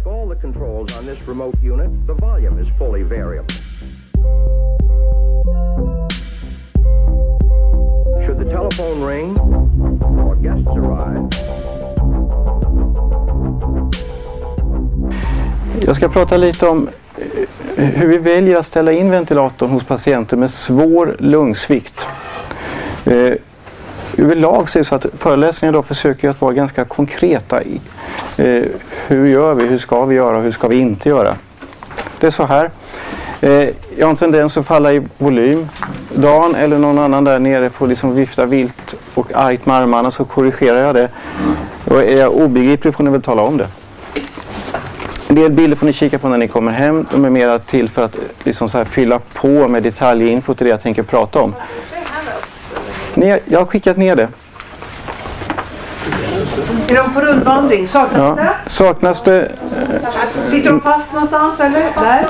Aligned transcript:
Like 0.00 0.12
all 0.16 0.28
the 0.28 0.40
controls 0.40 0.98
on 0.98 1.04
this 1.06 1.18
remote 1.28 1.54
unit, 1.62 1.90
the 2.06 2.14
volume 2.14 2.58
is 2.58 2.68
fully 2.78 3.02
variable. 3.02 3.54
Should 8.24 8.38
the 8.38 8.50
telephone 8.50 9.02
ring 9.02 9.38
or 10.26 10.36
guests 10.36 10.68
arrive, 10.68 11.28
Jag 15.86 15.96
ska 15.96 16.08
prata 16.08 16.36
lite 16.36 16.68
om 16.68 16.88
eh, 17.76 17.84
hur 17.84 18.06
vi 18.06 18.18
väljer 18.18 18.56
att 18.56 18.66
ställa 18.66 18.92
in 18.92 19.10
ventilatorn 19.10 19.70
hos 19.70 19.84
patienter 19.84 20.36
med 20.36 20.50
svår 20.50 21.16
lungsvikt. 21.18 22.06
Eh, 23.04 23.32
överlag 24.18 24.68
så 24.68 24.78
är 24.78 24.80
det 24.80 24.88
så 24.88 24.94
att 24.94 25.06
föreläsningar 25.18 25.72
då 25.72 25.82
försöker 25.82 26.28
att 26.28 26.40
vara 26.40 26.52
ganska 26.52 26.84
konkreta. 26.84 27.60
Eh, 28.40 28.62
hur 29.06 29.26
gör 29.26 29.54
vi? 29.54 29.66
Hur 29.66 29.78
ska 29.78 30.04
vi 30.04 30.14
göra? 30.14 30.40
Hur 30.40 30.52
ska 30.52 30.68
vi 30.68 30.76
inte 30.76 31.08
göra? 31.08 31.36
Det 32.20 32.26
är 32.26 32.30
så 32.30 32.46
här. 32.46 32.70
Eh, 33.40 33.68
jag 33.96 34.06
har 34.06 34.10
en 34.10 34.16
tendens 34.16 34.56
att 34.56 34.66
falla 34.66 34.92
i 34.92 35.02
volym. 35.18 35.68
Dan 36.14 36.54
eller 36.54 36.78
någon 36.78 36.98
annan 36.98 37.24
där 37.24 37.38
nere 37.38 37.70
får 37.70 37.86
liksom 37.86 38.14
vifta 38.14 38.46
vilt 38.46 38.94
och 39.14 39.32
argt 39.34 39.66
med 39.66 39.76
armarna 39.76 40.10
så 40.10 40.24
korrigerar 40.24 40.78
jag 40.78 40.94
det. 40.94 41.08
Och 41.84 42.02
är 42.02 42.18
jag 42.18 42.32
obegriplig 42.32 42.94
får 42.94 43.04
ni 43.04 43.10
väl 43.10 43.22
tala 43.22 43.42
om 43.42 43.56
det. 43.56 43.68
En 45.28 45.34
del 45.34 45.52
bilder 45.52 45.76
får 45.76 45.86
ni 45.86 45.92
kika 45.92 46.18
på 46.18 46.28
när 46.28 46.38
ni 46.38 46.48
kommer 46.48 46.72
hem. 46.72 47.06
De 47.12 47.24
är 47.24 47.30
mera 47.30 47.58
till 47.58 47.88
för 47.88 48.04
att 48.04 48.16
liksom 48.44 48.68
så 48.68 48.78
här 48.78 48.84
fylla 48.84 49.20
på 49.32 49.68
med 49.68 49.82
detaljinfo 49.82 50.54
till 50.54 50.64
det 50.66 50.70
jag 50.70 50.82
tänker 50.82 51.02
prata 51.02 51.40
om. 51.40 51.54
Ni, 53.14 53.38
jag 53.44 53.58
har 53.58 53.66
skickat 53.66 53.96
ner 53.96 54.16
det. 54.16 54.28
Är 56.90 56.94
de 56.96 57.14
på 57.14 57.20
rundvandring? 57.20 57.86
Saknas 57.88 58.38
Ja. 58.38 58.46
Saknas 58.66 59.22
det, 59.22 59.30
det? 59.40 60.50
Sitter 60.50 60.70
de 60.70 60.80
fast 60.80 61.12
någonstans 61.12 61.60
eller? 61.60 61.80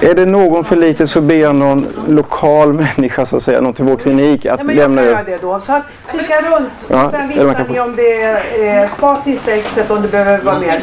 Där? 0.01 0.11
är 0.11 0.15
det 0.15 0.27
någon 0.27 0.65
för 0.65 0.77
lite 0.77 1.07
så 1.07 1.21
ber 1.21 1.35
jag 1.35 1.55
någon 1.55 1.87
lokal 2.09 2.73
människa 2.97 3.27
så 3.27 3.37
att 3.37 3.43
säga, 3.43 3.61
någon 3.61 3.75
till 3.75 3.85
vår 3.85 3.97
klinik 3.97 4.47
att 4.47 4.59
Ja, 4.59 4.65
men 4.65 4.77
jag 4.77 4.83
lämna 4.83 5.03
kan 5.03 5.11
göra 5.11 5.23
det 5.23 5.39
då. 5.43 5.61
Så 5.61 5.73
att 5.73 5.83
kika 6.13 6.41
runt 6.41 6.69
Ja, 6.89 7.05
och 7.05 7.11
sen 7.11 7.29
viftar 7.29 7.55
kan 7.55 7.67
få- 7.67 7.73
ni 7.73 7.81
om 7.81 7.97
det 7.97 8.23
är 8.23 8.83
eh, 8.83 8.89
kvar 8.91 9.19
sista 9.25 9.51
exet 9.53 9.91
om 9.91 10.03
det 10.03 10.09
behöver 10.09 10.45
vara 10.45 10.59
mer. 10.59 10.81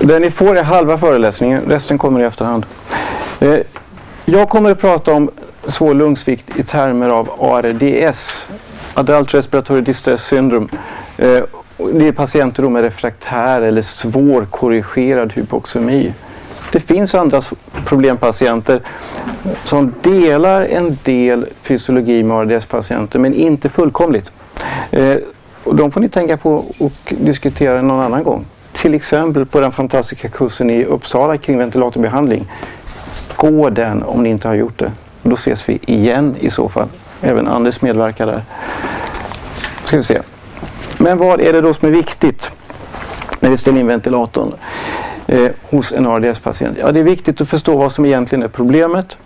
Det 0.00 0.18
ni 0.18 0.30
får 0.30 0.56
är 0.58 0.62
halva 0.62 0.98
föreläsningen, 0.98 1.62
resten 1.68 1.98
kommer 1.98 2.20
i 2.20 2.24
efterhand. 2.24 2.66
Eh, 3.40 3.54
jag 4.24 4.48
kommer 4.48 4.70
att 4.70 4.80
prata 4.80 5.12
om 5.12 5.30
svår 5.66 5.94
lungsvikt 5.94 6.56
i 6.58 6.62
termer 6.62 7.08
av 7.08 7.30
ARDS, 7.40 8.46
Adult 8.94 9.34
Respiratory 9.34 9.80
Distress 9.80 10.22
Syndrome. 10.22 10.66
Eh, 11.18 11.40
det 11.76 12.08
är 12.08 12.12
patienter 12.12 12.62
då 12.62 12.70
med 12.70 12.82
refraktär 12.82 13.62
eller 13.62 13.82
svår 13.82 14.46
korrigerad 14.50 15.32
hypoxemi. 15.32 16.12
Det 16.72 16.80
finns 16.80 17.14
andra 17.14 17.40
problempatienter 17.84 18.82
som 19.64 19.94
delar 20.02 20.62
en 20.62 20.98
del 21.04 21.46
fysiologi 21.62 22.22
med 22.22 22.36
ARDS-patienter 22.36 23.18
men 23.18 23.34
inte 23.34 23.68
fullkomligt. 23.68 24.30
Eh, 24.90 25.16
och 25.64 25.76
de 25.76 25.92
får 25.92 26.00
ni 26.00 26.08
tänka 26.08 26.36
på 26.36 26.54
och 26.80 27.14
diskutera 27.18 27.82
någon 27.82 28.00
annan 28.00 28.24
gång. 28.24 28.44
Till 28.72 28.94
exempel 28.94 29.46
på 29.46 29.60
den 29.60 29.72
fantastiska 29.72 30.28
kursen 30.28 30.70
i 30.70 30.84
Uppsala 30.84 31.36
kring 31.36 31.58
ventilatorbehandling. 31.58 32.52
Gå 33.36 33.70
den 33.70 34.02
om 34.02 34.22
ni 34.22 34.28
inte 34.28 34.48
har 34.48 34.54
gjort 34.54 34.78
det. 34.78 34.92
Då 35.22 35.34
ses 35.34 35.68
vi 35.68 35.78
igen 35.86 36.36
i 36.40 36.50
så 36.50 36.68
fall. 36.68 36.88
Även 37.20 37.48
Anders 37.48 37.82
medverkar 37.82 38.26
där. 38.26 38.42
Ska 39.84 39.96
vi 39.96 40.02
se. 40.02 40.18
Men 40.98 41.18
vad 41.18 41.40
är 41.40 41.52
det 41.52 41.60
då 41.60 41.74
som 41.74 41.88
är 41.88 41.92
viktigt 41.92 42.50
när 43.40 43.50
vi 43.50 43.58
ställer 43.58 43.80
in 43.80 43.86
ventilatorn 43.86 44.54
eh, 45.26 45.50
hos 45.62 45.92
en 45.92 46.06
ARDS-patient? 46.06 46.76
Ja, 46.80 46.92
det 46.92 47.00
är 47.00 47.04
viktigt 47.04 47.40
att 47.40 47.48
förstå 47.48 47.76
vad 47.76 47.92
som 47.92 48.04
egentligen 48.04 48.42
är 48.42 48.48
problemet. 48.48 49.16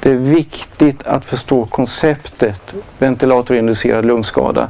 Det 0.00 0.10
är 0.10 0.16
viktigt 0.16 1.02
att 1.06 1.24
förstå 1.24 1.64
konceptet 1.66 2.74
ventilatorinducerad 2.98 4.04
lungskada. 4.04 4.68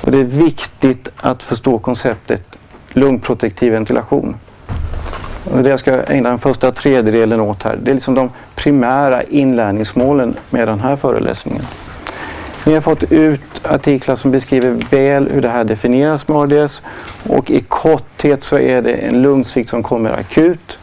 Och 0.00 0.10
det 0.10 0.18
är 0.18 0.24
viktigt 0.24 1.08
att 1.16 1.42
förstå 1.42 1.78
konceptet 1.78 2.56
lungprotektiv 2.92 3.72
ventilation. 3.72 4.36
Och 5.52 5.62
det 5.62 5.68
jag 5.68 5.80
ska 5.80 6.02
ägna 6.02 6.28
den 6.28 6.38
första 6.38 6.72
tredjedelen 6.72 7.40
åt 7.40 7.62
här. 7.62 7.78
Det 7.82 7.90
är 7.90 7.94
liksom 7.94 8.14
de 8.14 8.30
primära 8.54 9.22
inlärningsmålen 9.22 10.36
med 10.50 10.68
den 10.68 10.80
här 10.80 10.96
föreläsningen. 10.96 11.62
Ni 12.66 12.74
har 12.74 12.80
fått 12.80 13.12
ut 13.12 13.40
artiklar 13.62 14.16
som 14.16 14.30
beskriver 14.30 14.70
väl 14.90 15.28
hur 15.30 15.42
det 15.42 15.48
här 15.48 15.64
definieras 15.64 16.28
med 16.28 16.36
ADS 16.36 16.82
och 17.28 17.50
i 17.50 17.60
korthet 17.60 18.42
så 18.42 18.58
är 18.58 18.82
det 18.82 18.92
en 18.92 19.22
lungsvikt 19.22 19.70
som 19.70 19.82
kommer 19.82 20.10
akut 20.10 20.78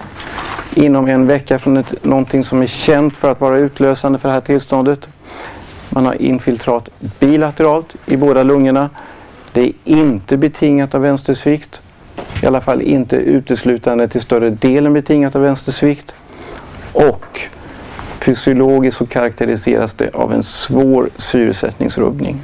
inom 0.74 1.08
en 1.08 1.28
vecka 1.28 1.60
från 1.60 1.78
ett, 1.78 2.04
någonting 2.04 2.44
som 2.44 2.62
är 2.62 2.68
känt 2.68 3.18
för 3.18 3.32
att 3.32 3.42
vara 3.42 3.60
utlösande 3.60 4.20
för 4.20 4.30
det 4.30 4.34
här 4.34 4.42
tillståndet. 4.42 5.08
Man 5.90 6.06
har 6.06 6.22
infiltrat 6.22 6.90
bilateralt 7.20 7.96
i 8.06 8.18
båda 8.18 8.44
lungorna. 8.44 8.90
Det 9.52 9.62
är 9.62 9.74
inte 9.84 10.38
betingat 10.38 10.96
av 10.96 11.02
vänstersvikt. 11.02 11.82
I 12.44 12.46
alla 12.46 12.62
fall 12.62 12.82
inte 12.82 13.16
uteslutande 13.16 14.08
till 14.08 14.22
större 14.22 14.50
delen 14.50 14.94
betingat 14.94 15.36
av 15.36 15.42
vänstersvikt. 15.42 16.14
Och 16.94 17.42
fysiologiskt 18.22 18.98
så 18.98 19.06
karaktäriseras 19.06 19.94
det 19.94 20.16
av 20.16 20.34
en 20.34 20.44
svår 20.44 21.10
syresättningsrubbning. 21.18 22.42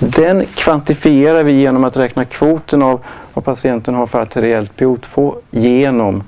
Den 0.00 0.44
kvantifierar 0.54 1.42
vi 1.42 1.52
genom 1.52 1.84
att 1.84 1.96
räkna 1.96 2.24
kvoten 2.24 2.82
av 2.82 3.00
vad 3.34 3.44
patienten 3.44 3.94
har 3.94 4.06
för 4.06 4.20
arteriellt 4.20 4.72
PO2 4.76 5.34
genom 5.50 6.22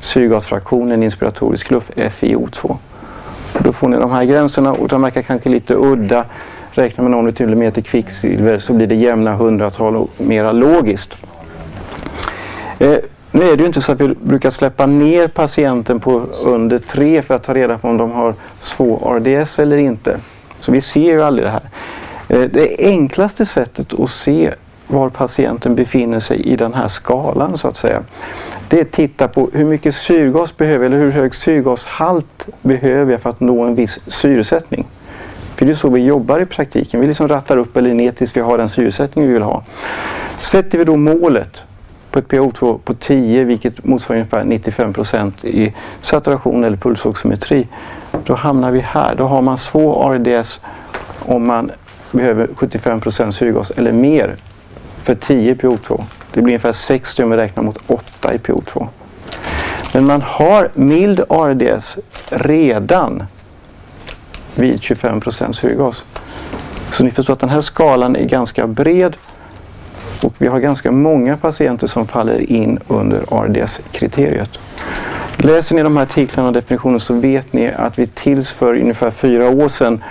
syrgasfraktionen 0.00 1.02
inspiratorisk 1.02 1.70
luft, 1.70 1.90
FiO2. 1.90 2.76
Då 3.58 3.72
får 3.72 3.88
ni 3.88 3.96
de 3.96 4.10
här 4.10 4.24
gränserna 4.24 4.72
och 4.72 4.88
de 4.88 5.02
verkar 5.02 5.22
kanske 5.22 5.48
lite 5.48 5.74
udda. 5.74 6.24
Räknar 6.70 7.02
med 7.02 7.10
någon 7.10 7.32
millimeter 7.38 7.82
kvicksilver 7.82 8.58
så 8.58 8.72
blir 8.72 8.86
det 8.86 8.94
jämna 8.94 9.36
hundratal 9.36 9.96
och 9.96 10.10
mera 10.16 10.52
logiskt. 10.52 11.14
Eh, 12.78 12.96
nu 13.34 13.50
är 13.50 13.56
det 13.56 13.60
ju 13.60 13.66
inte 13.66 13.82
så 13.82 13.92
att 13.92 14.00
vi 14.00 14.08
brukar 14.08 14.50
släppa 14.50 14.86
ner 14.86 15.28
patienten 15.28 16.00
på 16.00 16.26
under 16.44 16.78
tre 16.78 17.22
för 17.22 17.34
att 17.34 17.42
ta 17.42 17.54
reda 17.54 17.78
på 17.78 17.88
om 17.88 17.96
de 17.96 18.10
har 18.10 18.34
svår 18.60 19.14
ARDS 19.14 19.58
eller 19.58 19.76
inte. 19.76 20.18
Så 20.60 20.72
vi 20.72 20.80
ser 20.80 21.12
ju 21.12 21.22
aldrig 21.22 21.46
det 21.46 21.50
här. 21.50 21.62
Eh, 22.28 22.50
det 22.50 22.76
enklaste 22.78 23.46
sättet 23.46 24.00
att 24.00 24.10
se 24.10 24.54
var 24.86 25.08
patienten 25.08 25.74
befinner 25.74 26.20
sig 26.20 26.40
i 26.40 26.56
den 26.56 26.74
här 26.74 26.88
skalan 26.88 27.58
så 27.58 27.68
att 27.68 27.76
säga. 27.76 28.02
Det 28.68 28.78
är 28.78 28.82
att 28.82 28.92
titta 28.92 29.28
på 29.28 29.50
hur 29.52 29.64
mycket 29.64 29.94
syrgas 29.94 30.56
behöver 30.56 30.86
eller 30.86 30.98
hur 30.98 31.10
hög 31.10 31.34
syrgashalt 31.34 32.46
behöver 32.62 33.12
jag 33.12 33.20
för 33.20 33.30
att 33.30 33.40
nå 33.40 33.64
en 33.64 33.74
viss 33.74 33.98
syresättning. 34.06 34.86
För 35.56 35.66
det 35.66 35.72
är 35.72 35.76
så 35.76 35.90
vi 35.90 36.00
jobbar 36.00 36.40
i 36.40 36.46
praktiken. 36.46 37.00
Vi 37.00 37.06
liksom 37.06 37.28
rattar 37.28 37.56
upp 37.56 37.76
eller 37.76 37.94
ner 37.94 38.12
tills 38.12 38.36
vi 38.36 38.40
har 38.40 38.58
den 38.58 38.68
syresättning 38.68 39.26
vi 39.26 39.32
vill 39.32 39.42
ha. 39.42 39.62
Sätter 40.40 40.78
vi 40.78 40.84
då 40.84 40.96
målet 40.96 41.62
på 42.14 42.20
ett 42.20 42.28
PO2 42.28 42.78
på 42.78 42.94
10 42.94 43.44
vilket 43.44 43.84
motsvarar 43.84 44.18
ungefär 44.18 44.44
95 44.44 44.92
procent 44.92 45.44
i 45.44 45.74
saturation 46.02 46.64
eller 46.64 46.76
pulsoximetri. 46.76 47.68
Då 48.24 48.34
hamnar 48.34 48.70
vi 48.70 48.80
här. 48.80 49.14
Då 49.14 49.24
har 49.24 49.42
man 49.42 49.58
svår 49.58 50.10
ARDS 50.10 50.60
om 51.18 51.46
man 51.46 51.70
behöver 52.10 52.48
75 52.56 53.00
procent 53.00 53.34
syrgas 53.34 53.70
eller 53.70 53.92
mer 53.92 54.36
för 55.02 55.14
10 55.14 55.54
PO2. 55.54 56.02
Det 56.32 56.42
blir 56.42 56.52
ungefär 56.52 56.72
60 56.72 57.22
om 57.22 57.30
vi 57.30 57.36
räknar 57.36 57.62
mot 57.62 57.78
8 57.86 58.34
i 58.34 58.36
PO2. 58.36 58.88
Men 59.94 60.06
man 60.06 60.22
har 60.22 60.70
mild 60.74 61.20
ARDS 61.28 61.98
redan 62.30 63.22
vid 64.54 64.82
25 64.82 65.20
procent 65.20 65.56
syrgas. 65.56 66.04
Så 66.92 67.04
ni 67.04 67.10
förstår 67.10 67.34
att 67.34 67.40
den 67.40 67.48
här 67.48 67.60
skalan 67.60 68.16
är 68.16 68.24
ganska 68.24 68.66
bred 68.66 69.16
och 70.24 70.34
vi 70.38 70.46
har 70.46 70.60
ganska 70.60 70.92
många 70.92 71.36
patienter 71.36 71.86
som 71.86 72.06
faller 72.06 72.50
in 72.50 72.78
under 72.88 73.34
ARDS-kriteriet. 73.34 74.58
Läser 75.36 75.74
ni 75.74 75.82
de 75.82 75.96
här 75.96 76.02
artiklarna 76.04 76.48
och 76.48 76.54
definitionen 76.54 77.00
så 77.00 77.14
vet 77.14 77.52
ni 77.52 77.72
att 77.76 77.98
vi 77.98 78.06
tills 78.06 78.50
för 78.50 78.80
ungefär 78.80 79.10
fyra 79.10 79.48
år 79.48 79.68
sedan 79.68 80.04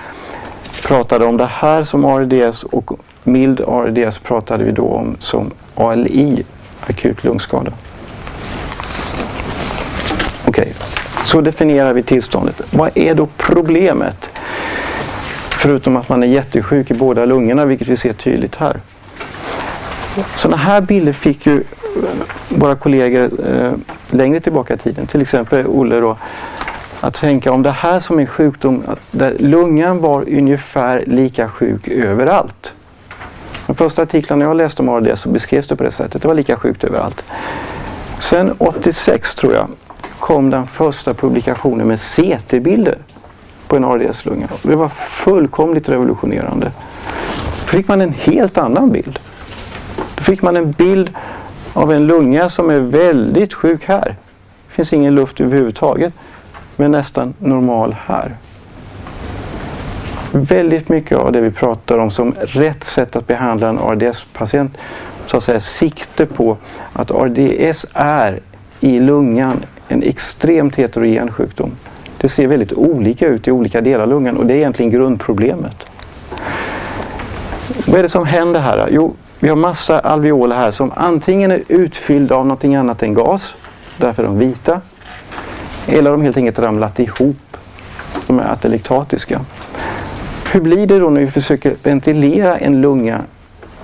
pratade 0.84 1.26
om 1.26 1.38
det 1.38 1.46
här 1.46 1.84
som 1.84 2.06
ARDS 2.06 2.64
och 2.64 2.92
mild 3.24 3.62
ARDS 3.62 4.20
pratade 4.20 4.64
vi 4.64 4.72
då 4.72 4.88
om 4.88 5.16
som 5.20 5.52
ALI, 5.76 6.44
akut 6.80 7.24
lungskada. 7.24 7.72
Okej, 10.46 10.74
så 11.26 11.42
definierar 11.42 11.94
vi 11.94 12.04
tillståndet. 12.04 12.62
Vad 12.72 12.98
är 12.98 13.16
då 13.16 13.28
problemet? 13.38 14.30
Förutom 15.50 15.98
att 15.98 16.10
man 16.10 16.24
är 16.24 16.28
jättesjuk 16.28 16.92
i 16.92 16.94
båda 16.94 17.26
lungorna, 17.26 17.66
vilket 17.66 17.88
vi 17.88 17.98
ser 17.98 18.14
tydligt 18.14 18.56
här. 18.56 18.80
Sådana 20.36 20.58
här 20.58 20.82
bilder 20.82 21.14
fick 21.14 21.46
ju 21.46 21.56
eh, 21.56 21.64
våra 22.50 22.76
kollegor 22.76 23.32
eh, 23.48 23.72
längre 24.10 24.40
tillbaka 24.40 24.74
i 24.74 24.78
tiden, 24.78 25.08
till 25.08 25.22
exempel 25.22 25.68
Olle 25.68 26.00
då, 26.00 26.18
att 27.00 27.14
tänka 27.14 27.52
om 27.52 27.64
det 27.64 27.72
här 27.72 28.00
som 28.00 28.20
en 28.20 28.28
sjukdom 28.28 28.84
att 28.88 29.00
där 29.12 29.36
lungan 29.40 30.00
var 30.00 30.22
ungefär 30.22 31.04
lika 31.08 31.50
sjuk 31.50 31.88
överallt. 31.88 32.74
De 33.68 33.76
första 33.76 34.02
artiklarna 34.02 34.46
jag 34.46 34.56
läste 34.58 34.82
om 34.82 34.90
ARDS 34.90 35.22
så 35.22 35.30
beskrevs 35.30 35.68
det 35.68 35.76
på 35.76 35.84
det 35.84 35.92
sättet. 35.92 36.22
Det 36.22 36.28
var 36.28 36.36
lika 36.36 36.56
sjukt 36.56 36.84
överallt. 36.84 37.24
Sen 38.20 38.54
86 38.58 39.36
tror 39.36 39.54
jag 39.54 39.68
kom 40.20 40.50
den 40.50 40.68
första 40.68 41.14
publikationen 41.14 41.88
med 41.88 42.00
CT-bilder 42.00 42.98
på 43.68 43.76
en 43.76 43.84
ARDS-lunga. 43.84 44.48
Det 44.62 44.76
var 44.76 44.90
fullkomligt 44.90 45.90
revolutionerande. 45.90 46.72
Då 47.62 47.78
fick 47.78 47.88
man 47.88 48.02
en 48.02 48.14
helt 48.14 48.58
annan 48.58 48.92
bild. 48.92 49.20
Då 50.24 50.32
fick 50.32 50.42
man 50.42 50.58
en 50.58 50.72
bild 50.72 51.10
av 51.74 51.92
en 51.92 52.08
lunga 52.08 52.50
som 52.50 52.70
är 52.70 52.80
väldigt 52.80 53.54
sjuk 53.54 53.86
här. 53.86 54.16
Det 54.68 54.76
finns 54.76 54.94
ingen 54.94 55.16
luft 55.16 55.42
överhuvudtaget, 55.42 56.14
men 56.76 56.92
nästan 56.92 57.34
normal 57.40 57.96
här. 58.06 58.36
Väldigt 60.32 60.90
mycket 60.90 61.18
av 61.18 61.32
det 61.32 61.42
vi 61.42 61.52
pratar 61.52 61.98
om 61.98 62.12
som 62.12 62.36
rätt 62.42 62.84
sätt 62.84 63.16
att 63.16 63.28
behandla 63.28 63.70
en 63.70 63.80
ARDS-patient 63.80 64.78
så 65.26 65.38
att 65.38 65.44
säga 65.44 65.60
sikte 65.60 66.26
på 66.26 66.58
att 66.94 67.12
ARDS 67.12 67.86
är 67.94 68.40
i 68.80 69.00
lungan 69.00 69.66
en 69.88 70.04
extremt 70.04 70.76
heterogen 70.76 71.32
sjukdom. 71.32 71.72
Det 72.18 72.30
ser 72.30 72.48
väldigt 72.48 72.74
olika 72.74 73.28
ut 73.28 73.48
i 73.48 73.52
olika 73.52 73.82
delar 73.82 74.04
av 74.04 74.10
lungan 74.10 74.38
och 74.38 74.46
det 74.46 74.54
är 74.54 74.58
egentligen 74.58 74.92
grundproblemet. 74.92 75.86
Vad 77.86 78.00
är 78.00 78.04
det 78.04 78.10
som 78.10 78.26
händer 78.26 78.60
här? 78.60 78.88
Jo, 78.92 79.14
vi 79.44 79.50
har 79.50 79.56
massa 79.56 80.00
alveoler 80.00 80.56
här 80.56 80.72
som 80.72 80.92
antingen 80.96 81.52
är 81.52 81.62
utfyllda 81.68 82.36
av 82.36 82.46
någonting 82.46 82.76
annat 82.76 83.04
än 83.04 83.14
gas, 83.14 83.54
därför 83.98 84.24
är 84.24 84.28
de 84.28 84.40
vita, 84.40 84.82
eller 85.88 86.12
de 86.12 86.22
helt 86.22 86.38
enkelt 86.38 86.60
ramlat 86.60 87.00
ihop. 87.00 87.58
De 88.28 88.40
är 88.40 88.52
atelektatiska. 88.52 89.42
Hur 90.52 90.62
blir 90.62 90.88
det 90.88 91.00
då 91.00 91.10
när 91.10 91.22
vi 91.22 91.32
försöker 91.32 91.76
ventilera 91.84 92.58
en 92.58 92.82
lunga 92.82 93.22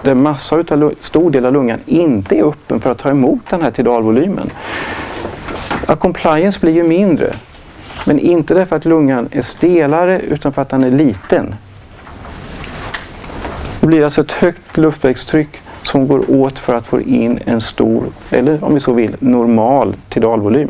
där 0.02 0.14
massa 0.14 0.56
utav, 0.56 0.94
stor 1.00 1.32
del 1.32 1.46
av 1.46 1.54
lungan 1.54 1.80
inte 1.86 2.38
är 2.38 2.44
öppen 2.44 2.80
för 2.80 2.92
att 2.92 2.98
ta 2.98 3.10
emot 3.10 3.50
den 3.50 3.62
här 3.62 3.72
tidalvolymen? 3.72 4.52
Ja, 5.88 5.96
compliance 5.96 6.60
blir 6.60 6.74
ju 6.74 6.84
mindre. 6.84 7.34
Men 8.06 8.20
inte 8.20 8.54
därför 8.54 8.76
att 8.76 8.86
lungan 8.86 9.28
är 9.32 9.42
stelare 9.42 10.20
utan 10.20 10.54
för 10.54 10.62
att 10.62 10.70
den 10.70 10.84
är 10.84 10.92
liten. 10.92 11.56
Det 13.80 13.88
blir 13.88 14.04
alltså 14.04 14.22
ett 14.22 14.32
högt 14.32 14.78
luftvägstryck 14.78 15.50
som 15.84 16.08
går 16.08 16.32
åt 16.32 16.60
för 16.60 16.76
att 16.76 16.88
få 16.88 17.02
in 17.02 17.40
en 17.46 17.62
stor, 17.62 18.04
eller 18.32 18.64
om 18.64 18.74
vi 18.74 18.80
så 18.80 18.94
vill, 18.94 19.16
normal 19.20 19.96
tidalvolym. 20.10 20.70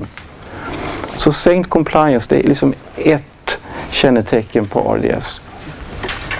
Så 1.17 1.31
sänkt 1.31 1.69
compliance, 1.69 2.35
det 2.35 2.45
är 2.45 2.47
liksom 2.47 2.73
ett 2.95 3.57
kännetecken 3.89 4.67
på 4.67 4.95
RDS. 4.95 5.41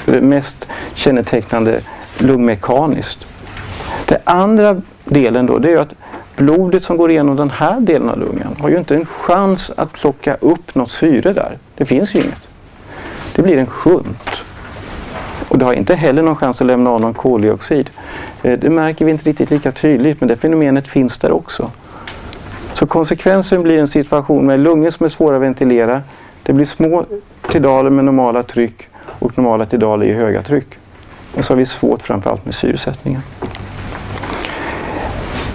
Det 0.06 0.21
mest 0.21 0.68
kännetecknande 0.95 1.80
lungmekaniskt. 2.18 3.25
Den 4.06 4.19
andra 4.24 4.81
delen 5.06 5.45
då, 5.45 5.57
det 5.57 5.72
är 5.72 5.77
att 5.77 5.94
blodet 6.36 6.83
som 6.83 6.98
går 6.98 7.12
igenom 7.12 7.36
den 7.36 7.50
här 7.50 7.80
delen 7.80 8.10
av 8.10 8.19
lungan 8.19 8.56
har 8.60 8.69
ju 8.69 8.77
inte 8.77 8.95
en 8.95 9.06
chans 9.06 9.72
att 9.77 9.92
plocka 9.92 10.36
upp 10.36 10.75
något 10.75 10.92
syre 10.92 11.33
där. 11.33 11.57
Det 11.75 11.86
finns 11.86 12.15
ju 12.15 12.19
inget. 12.19 12.48
Det 13.36 13.42
blir 13.42 13.57
en 13.57 13.68
shunt. 13.68 14.38
Och 15.50 15.57
det 15.57 15.66
har 15.66 15.74
inte 15.74 15.96
heller 15.96 16.22
någon 16.22 16.36
chans 16.36 16.62
att 16.62 16.68
lämna 16.68 16.90
av 16.90 17.01
någon 17.01 17.13
koldioxid. 17.13 17.90
Eh, 18.44 18.60
det 18.60 18.69
märker 18.69 19.06
vi 19.06 19.12
inte 19.12 19.30
riktigt 19.30 19.51
lika 19.51 19.72
tydligt 19.72 20.22
men 20.22 20.28
det 20.28 20.36
fenomenet 20.36 20.88
finns 20.88 21.18
där 21.18 21.31
också. 21.31 21.72
Så 22.74 22.88
konsekvensen 22.88 23.63
blir 23.63 23.78
en 23.78 23.88
situation 23.88 24.46
med 24.46 24.60
lungor 24.60 24.90
som 24.90 25.04
är 25.04 25.10
svåra 25.10 25.36
att 25.36 25.42
ventilera. 25.42 26.01
Det 26.44 26.54
blir 26.54 26.66
små 26.66 27.06
tidaler 27.51 27.90
med 27.90 28.06
normala 28.06 28.44
tryck 28.44 28.88
och 29.04 29.38
normala 29.38 29.66
tidaler 29.66 30.06
i 30.06 30.13
höga 30.13 30.42
tryck. 30.42 30.68
Och 31.36 31.46
så 31.46 31.54
har 31.54 31.57
vi 31.57 31.66
svårt 31.66 32.01
framförallt 32.01 32.46
med 32.46 32.56
syresättningen. 32.56 33.22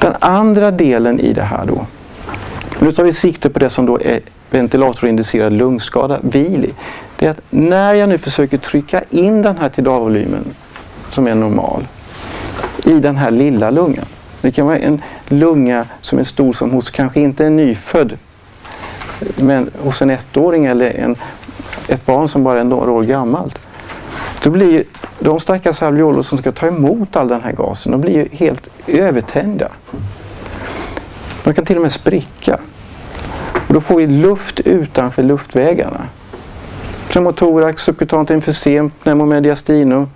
Den 0.01 0.15
andra 0.21 0.71
delen 0.71 1.21
i 1.21 1.33
det 1.33 1.43
här 1.43 1.67
då. 1.67 1.87
Nu 2.81 2.93
tar 2.93 3.05
vi 3.05 3.13
sikte 3.13 3.51
på 3.51 3.59
det 3.59 3.71
som 3.71 3.87
då 3.87 4.01
är 4.01 4.21
ventilatorinducerad 4.51 5.53
lungskada, 5.53 6.19
VILI. 6.23 6.75
Det 7.25 7.29
är 7.29 7.31
att 7.31 7.43
när 7.51 7.95
jag 7.95 8.09
nu 8.09 8.19
försöker 8.19 8.59
trycka 8.59 9.03
in 9.11 9.43
den 9.43 9.59
här 9.59 9.69
tidalvolymen 9.69 10.45
som 11.11 11.27
är 11.27 11.35
normal 11.35 11.87
i 12.85 12.93
den 12.93 13.17
här 13.17 13.31
lilla 13.31 13.71
lungan. 13.71 14.05
Det 14.41 14.53
kan 14.53 14.67
vara 14.67 14.79
en 14.79 15.03
lunga 15.29 15.87
som 16.01 16.19
är 16.19 16.25
stor 16.25 16.53
som 16.53 16.71
hos 16.71 16.91
kanske 16.91 17.21
inte 17.21 17.47
en 17.47 17.57
nyfödd 17.57 18.19
men 19.37 19.71
hos 19.79 20.03
en 20.03 20.11
ettåring 20.11 20.67
eller 20.67 20.91
en, 20.91 21.17
ett 21.89 22.07
barn 22.07 22.29
som 22.29 22.45
bara 22.45 22.61
är 22.61 22.65
några 22.65 22.91
år 22.91 23.03
gammalt. 23.03 23.59
Då 24.43 24.51
blir 24.51 24.85
de 25.19 25.41
stackars 25.41 25.83
alveoler 25.83 26.23
som 26.23 26.39
ska 26.39 26.53
ta 26.53 26.67
emot 26.67 27.17
all 27.17 27.29
den 27.29 27.43
här 27.43 27.53
gasen, 27.53 27.93
de 27.93 28.01
blir 28.01 28.15
ju 28.15 28.29
helt 28.33 28.69
övertända. 28.87 29.69
De 31.45 31.55
kan 31.55 31.65
till 31.65 31.77
och 31.77 31.83
med 31.83 31.93
spricka. 31.93 32.59
Och 33.69 33.75
då 33.75 33.81
får 33.81 33.97
vi 33.97 34.07
luft 34.07 34.61
utanför 34.61 35.23
luftvägarna. 35.23 36.01
Pneumotorax, 37.09 37.83
subkutant 37.83 38.31
emfysem, 38.31 38.91
pneumomediastinum, 38.91 40.09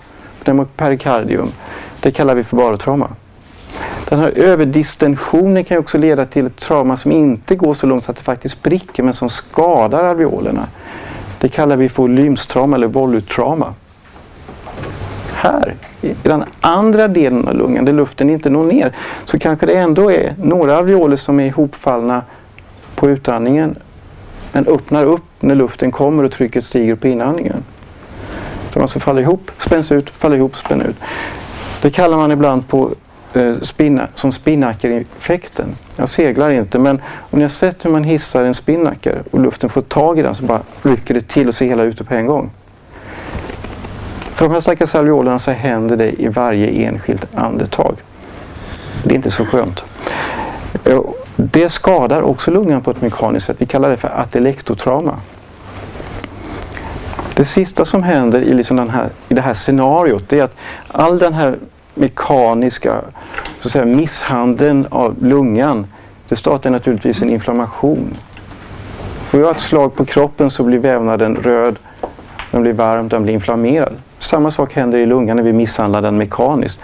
pneumopericardium. 0.45 1.53
Det 2.01 2.11
kallar 2.11 2.35
vi 2.35 2.45
för 2.45 2.57
barotrauma. 2.57 3.09
Den 4.09 4.21
här 4.21 4.31
överdistensionen 4.31 5.65
kan 5.65 5.79
också 5.79 5.99
leda 5.99 6.25
till 6.25 6.47
ett 6.47 6.57
trauma 6.57 6.97
som 6.97 7.13
inte 7.13 7.55
går 7.55 7.75
så 7.75 7.87
långt 7.87 8.05
så 8.05 8.11
att 8.11 8.17
det 8.17 8.23
faktiskt 8.23 8.59
spricker 8.59 9.03
men 9.03 9.15
som 9.15 9.29
skadar 9.29 10.05
alveolerna. 10.05 10.67
Det 11.39 11.49
kallar 11.49 11.77
vi 11.77 11.89
för 11.89 12.09
lymstrauma 12.09 12.77
eller 12.77 12.87
volutrauma 12.87 13.75
här, 15.39 15.75
i 16.01 16.15
den 16.23 16.45
andra 16.61 17.09
delen 17.09 17.49
av 17.49 17.55
lungan 17.55 17.85
där 17.85 17.93
luften 17.93 18.31
inte 18.31 18.51
når 18.51 18.65
ner, 18.65 18.93
så 19.25 19.39
kanske 19.39 19.67
det 19.67 19.73
ändå 19.73 20.13
är 20.13 20.35
några 20.43 20.77
alveoler 20.77 21.17
som 21.17 21.41
är 21.41 21.47
ihopfallna 21.47 22.23
på 22.95 23.09
utandningen 23.09 23.77
men 24.53 24.67
öppnar 24.67 25.05
upp 25.05 25.28
när 25.41 25.55
luften 25.55 25.91
kommer 25.91 26.25
och 26.25 26.33
trycket 26.33 26.65
stiger 26.65 26.95
på 26.95 27.09
inandningen. 27.09 27.65
De 28.73 28.81
alltså 28.81 29.01
faller 29.01 29.23
ihop, 29.23 29.51
spänns 29.59 29.93
ut, 29.93 30.11
faller 30.11 30.37
ihop, 30.37 30.57
spänns 30.57 30.85
ut. 30.85 30.97
Det 31.83 31.91
kallar 31.91 32.17
man 32.17 32.33
ibland 32.33 32.69
på 32.69 32.91
eh, 33.33 33.55
spinna, 33.63 34.09
som 34.15 34.33
spinnakereffekten. 34.33 35.67
Jag 35.97 36.09
seglar 36.09 36.53
inte 36.53 36.79
men 36.79 37.01
om 37.31 37.39
ni 37.39 37.43
har 37.43 37.49
sett 37.49 37.85
hur 37.85 37.91
man 37.91 38.05
hissar 38.05 38.45
en 38.45 38.55
spinnaker 38.55 39.23
och 39.31 39.41
luften 39.41 39.71
får 39.71 39.83
tag 39.83 40.19
i 40.19 40.23
den 40.23 40.35
så 40.35 40.43
bara 40.43 40.61
rycker 40.83 41.15
det 41.15 41.29
till 41.29 41.49
och 41.49 41.55
ser 41.55 41.67
hela 41.67 41.83
ute 41.83 42.05
på 42.05 42.15
en 42.15 42.27
gång. 42.27 42.51
För 44.21 44.45
de 44.45 44.53
här 44.53 44.61
stackars 44.61 44.95
alveolerna 44.95 45.39
så 45.39 45.51
händer 45.51 45.97
det 45.97 46.23
i 46.23 46.29
varje 46.29 46.67
enskilt 46.67 47.27
andetag. 47.35 47.97
Det 49.05 49.11
är 49.11 49.17
inte 49.17 49.31
så 49.31 49.45
skönt. 49.47 49.85
Eh, 50.85 51.01
det 51.41 51.69
skadar 51.69 52.23
också 52.23 52.51
lungan 52.51 52.83
på 52.83 52.91
ett 52.91 53.03
mekaniskt 53.03 53.47
sätt. 53.47 53.57
Vi 53.59 53.67
kallar 53.67 53.91
det 53.91 53.97
för 53.97 54.09
atelektotrauma. 54.09 55.17
Det 57.35 57.45
sista 57.45 57.85
som 57.85 58.03
händer 58.03 58.41
i, 58.41 58.55
liksom 58.55 58.77
den 58.77 58.91
här, 58.91 59.09
i 59.29 59.35
det 59.35 59.41
här 59.41 59.55
scenariot 59.55 60.33
är 60.33 60.43
att 60.43 60.57
all 60.89 61.19
den 61.19 61.35
här 61.35 61.59
mekaniska 61.95 63.01
så 63.61 63.69
att 63.69 63.73
säga, 63.73 63.85
misshandeln 63.85 64.87
av 64.91 65.23
lungan 65.23 65.87
det 66.29 66.37
startar 66.37 66.71
naturligtvis 66.71 67.23
en 67.23 67.31
inflammation. 67.31 68.15
Får 69.29 69.41
jag 69.41 69.51
ett 69.51 69.61
slag 69.61 69.95
på 69.95 70.05
kroppen 70.05 70.51
så 70.51 70.63
blir 70.63 70.79
vävnaden 70.79 71.37
röd, 71.37 71.79
den 72.51 72.63
blir 72.63 72.73
varm, 72.73 73.09
den 73.09 73.23
blir 73.23 73.35
inflammerad. 73.35 73.93
Samma 74.19 74.51
sak 74.51 74.73
händer 74.73 74.99
i 74.99 75.07
lungan 75.07 75.37
när 75.37 75.45
vi 75.45 75.53
misshandlar 75.53 76.03
den 76.03 76.17
mekaniskt. 76.19 76.81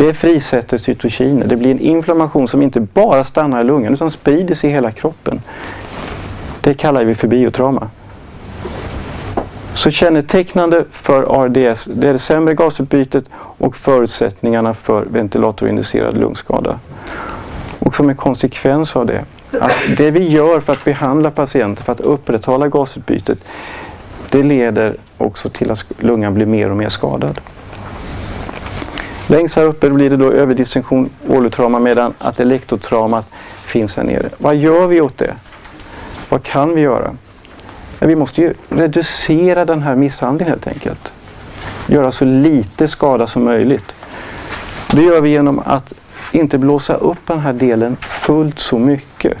Det 0.00 0.14
frisätter 0.14 0.78
cytokiner. 0.78 1.46
Det 1.46 1.56
blir 1.56 1.70
en 1.70 1.80
inflammation 1.80 2.48
som 2.48 2.62
inte 2.62 2.80
bara 2.80 3.24
stannar 3.24 3.60
i 3.60 3.64
lungan 3.64 3.92
utan 3.92 4.10
sprider 4.10 4.54
sig 4.54 4.70
i 4.70 4.72
hela 4.72 4.92
kroppen. 4.92 5.40
Det 6.60 6.74
kallar 6.74 7.04
vi 7.04 7.14
för 7.14 7.28
biotrauma. 7.28 7.90
Så 9.74 9.90
kännetecknande 9.90 10.84
för 10.90 11.42
ARDS 11.42 11.84
det 11.84 12.08
är 12.08 12.12
det 12.12 12.18
sämre 12.18 12.54
gasutbytet 12.54 13.24
och 13.34 13.76
förutsättningarna 13.76 14.74
för 14.74 15.02
ventilatorinducerad 15.02 16.18
lungskada. 16.18 16.78
Och 17.78 17.94
som 17.94 18.08
en 18.08 18.16
konsekvens 18.16 18.96
av 18.96 19.06
det, 19.06 19.24
att 19.60 19.72
det 19.96 20.10
vi 20.10 20.28
gör 20.28 20.60
för 20.60 20.72
att 20.72 20.84
behandla 20.84 21.30
patienter 21.30 21.82
för 21.82 21.92
att 21.92 22.00
upprätthålla 22.00 22.68
gasutbytet 22.68 23.38
det 24.30 24.42
leder 24.42 24.96
också 25.18 25.48
till 25.48 25.70
att 25.70 25.84
lungan 25.98 26.34
blir 26.34 26.46
mer 26.46 26.70
och 26.70 26.76
mer 26.76 26.88
skadad. 26.88 27.40
Längst 29.30 29.56
här 29.56 29.64
uppe 29.64 29.90
blir 29.90 30.10
det 30.10 30.16
då 30.16 30.32
överdistinktion, 30.32 31.10
ålutrauma 31.28 31.78
medan 31.78 32.14
att 32.18 32.40
elektrotraumat 32.40 33.26
finns 33.64 33.96
här 33.96 34.04
nere. 34.04 34.28
Vad 34.38 34.56
gör 34.56 34.86
vi 34.86 35.00
åt 35.00 35.18
det? 35.18 35.34
Vad 36.28 36.42
kan 36.42 36.74
vi 36.74 36.80
göra? 36.80 37.16
Vi 37.98 38.16
måste 38.16 38.40
ju 38.40 38.54
reducera 38.68 39.64
den 39.64 39.82
här 39.82 39.96
misshandeln 39.96 40.50
helt 40.50 40.66
enkelt. 40.66 41.12
Göra 41.86 42.10
så 42.10 42.24
lite 42.24 42.88
skada 42.88 43.26
som 43.26 43.44
möjligt. 43.44 43.92
Det 44.92 45.02
gör 45.02 45.20
vi 45.20 45.28
genom 45.28 45.58
att 45.58 45.92
inte 46.32 46.58
blåsa 46.58 46.94
upp 46.94 47.26
den 47.26 47.38
här 47.38 47.52
delen 47.52 47.96
fullt 48.00 48.58
så 48.58 48.78
mycket. 48.78 49.38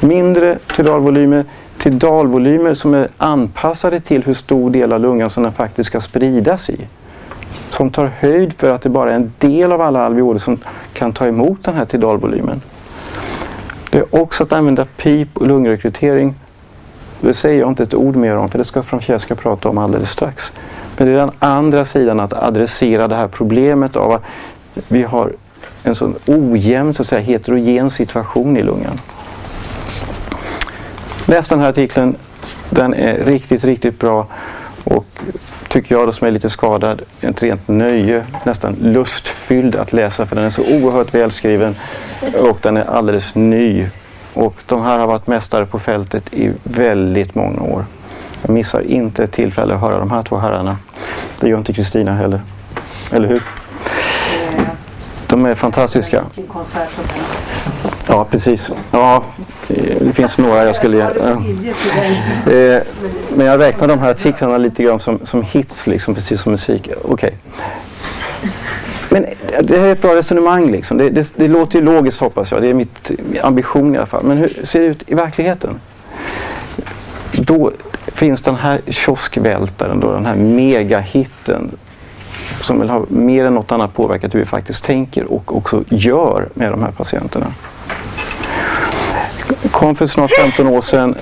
Mindre 0.00 0.58
tidalvolymer, 0.76 1.44
till 1.78 1.98
dalvolymer 1.98 2.74
som 2.74 2.94
är 2.94 3.08
anpassade 3.16 4.00
till 4.00 4.24
hur 4.24 4.34
stor 4.34 4.70
del 4.70 4.92
av 4.92 5.00
lungan 5.00 5.30
som 5.30 5.42
den 5.42 5.52
faktiskt 5.52 5.86
ska 5.86 6.00
spridas 6.00 6.70
i. 6.70 6.86
Som 7.78 7.90
tar 7.90 8.06
höjd 8.06 8.52
för 8.52 8.74
att 8.74 8.82
det 8.82 8.88
bara 8.88 9.10
är 9.10 9.16
en 9.16 9.32
del 9.38 9.72
av 9.72 9.80
alla 9.80 10.04
alveoler 10.04 10.38
som 10.38 10.58
kan 10.92 11.12
ta 11.12 11.26
emot 11.26 11.64
den 11.64 11.74
här 11.74 11.84
tidalvolymen. 11.84 12.62
Det 13.90 13.98
är 13.98 14.22
också 14.22 14.44
att 14.44 14.52
använda 14.52 14.84
PIP 14.84 15.36
och 15.36 15.46
lungrekrytering. 15.46 16.34
Det 17.20 17.34
säger 17.34 17.60
jag 17.60 17.68
inte 17.68 17.82
ett 17.82 17.94
ord 17.94 18.16
mer 18.16 18.36
om 18.36 18.48
för 18.48 18.58
det 18.58 18.64
ska 18.64 18.82
Francesca 18.82 19.34
prata 19.34 19.68
om 19.68 19.78
alldeles 19.78 20.10
strax. 20.10 20.52
Men 20.96 21.06
det 21.06 21.12
är 21.12 21.16
den 21.16 21.30
andra 21.38 21.84
sidan 21.84 22.20
att 22.20 22.32
adressera 22.32 23.08
det 23.08 23.16
här 23.16 23.28
problemet 23.28 23.96
av 23.96 24.12
att 24.12 24.22
vi 24.88 25.02
har 25.02 25.32
en 25.82 25.94
sån 25.94 26.14
ojämn, 26.26 26.94
så 26.94 27.02
att 27.02 27.08
säga, 27.08 27.20
heterogen 27.20 27.90
situation 27.90 28.56
i 28.56 28.62
lungan. 28.62 29.00
Läs 31.26 31.48
den 31.48 31.60
här 31.60 31.68
artikeln. 31.68 32.16
Den 32.70 32.94
är 32.94 33.24
riktigt, 33.24 33.64
riktigt 33.64 33.98
bra 33.98 34.26
och 34.84 35.06
tycker 35.82 35.94
jag 35.94 36.08
då 36.08 36.12
som 36.12 36.26
är 36.26 36.30
lite 36.30 36.50
skadad, 36.50 37.02
ett 37.20 37.42
rent 37.42 37.68
nöje, 37.68 38.24
nästan 38.44 38.76
lustfylld 38.80 39.76
att 39.76 39.92
läsa 39.92 40.26
för 40.26 40.36
den 40.36 40.44
är 40.44 40.50
så 40.50 40.62
oerhört 40.62 41.14
välskriven 41.14 41.76
och 42.40 42.58
den 42.62 42.76
är 42.76 42.84
alldeles 42.84 43.34
ny. 43.34 43.86
Och 44.34 44.54
de 44.66 44.82
här 44.82 44.98
har 44.98 45.06
varit 45.06 45.26
mästare 45.26 45.66
på 45.66 45.78
fältet 45.78 46.34
i 46.34 46.52
väldigt 46.62 47.34
många 47.34 47.60
år. 47.60 47.84
Jag 48.42 48.50
missar 48.50 48.80
inte 48.80 49.24
ett 49.24 49.32
tillfälle 49.32 49.74
att 49.74 49.80
höra 49.80 49.98
de 49.98 50.10
här 50.10 50.22
två 50.22 50.36
herrarna. 50.36 50.76
Det 51.40 51.48
gör 51.48 51.58
inte 51.58 51.72
Kristina 51.72 52.14
heller. 52.14 52.40
Eller 53.10 53.28
hur? 53.28 53.42
De 55.26 55.46
är 55.46 55.54
fantastiska. 55.54 56.24
Ja, 58.08 58.26
precis. 58.30 58.70
Ja, 58.90 59.24
det 60.00 60.12
finns 60.12 60.38
några 60.38 60.64
jag 60.64 60.74
skulle... 60.74 60.96
Ja. 60.96 61.30
Eh, 62.52 62.82
Men 63.36 63.46
jag 63.46 63.60
räknar 63.60 63.88
de 63.88 63.98
här 63.98 64.10
artiklarna 64.10 64.58
lite 64.58 64.82
grann 64.82 65.00
som, 65.00 65.18
som 65.22 65.42
hits, 65.42 65.86
liksom, 65.86 66.14
precis 66.14 66.40
som 66.40 66.52
musik. 66.52 66.90
Okej. 67.04 67.36
Men 69.08 69.26
det 69.62 69.78
här 69.78 69.86
är 69.86 69.92
ett 69.92 70.02
bra 70.02 70.14
resonemang. 70.14 70.70
Liksom. 70.70 70.98
Det, 70.98 71.10
det, 71.10 71.32
det 71.36 71.48
låter 71.48 71.78
ju 71.78 71.84
logiskt 71.84 72.20
hoppas 72.20 72.50
jag. 72.52 72.62
Det 72.62 72.68
är 72.68 72.74
mitt 72.74 73.10
ambition 73.42 73.94
i 73.94 73.98
alla 73.98 74.06
fall. 74.06 74.24
Men 74.24 74.36
hur 74.38 74.60
ser 74.64 74.80
det 74.80 74.86
ut 74.86 75.02
i 75.06 75.14
verkligheten? 75.14 75.80
Då 77.32 77.72
finns 78.06 78.42
den 78.42 78.54
här 78.56 78.80
kioskvältaren, 78.86 80.00
då, 80.00 80.12
den 80.12 80.26
här 80.26 80.36
megahitten 80.36 81.70
som 82.62 82.78
väl 82.78 82.90
har 82.90 83.06
mer 83.08 83.44
än 83.44 83.54
något 83.54 83.72
annat 83.72 83.94
påverkat 83.94 84.34
hur 84.34 84.38
vi 84.38 84.46
faktiskt 84.46 84.84
tänker 84.84 85.32
och 85.32 85.56
också 85.56 85.84
gör 85.88 86.48
med 86.54 86.70
de 86.70 86.82
här 86.82 86.90
patienterna. 86.90 87.46
Kom 89.78 89.94
för 89.94 90.06
snart 90.06 90.30
15 90.30 90.66
år 90.66 90.80
sedan 90.80 91.14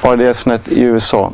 ADS-net 0.00 0.68
i 0.68 0.80
USA. 0.80 1.32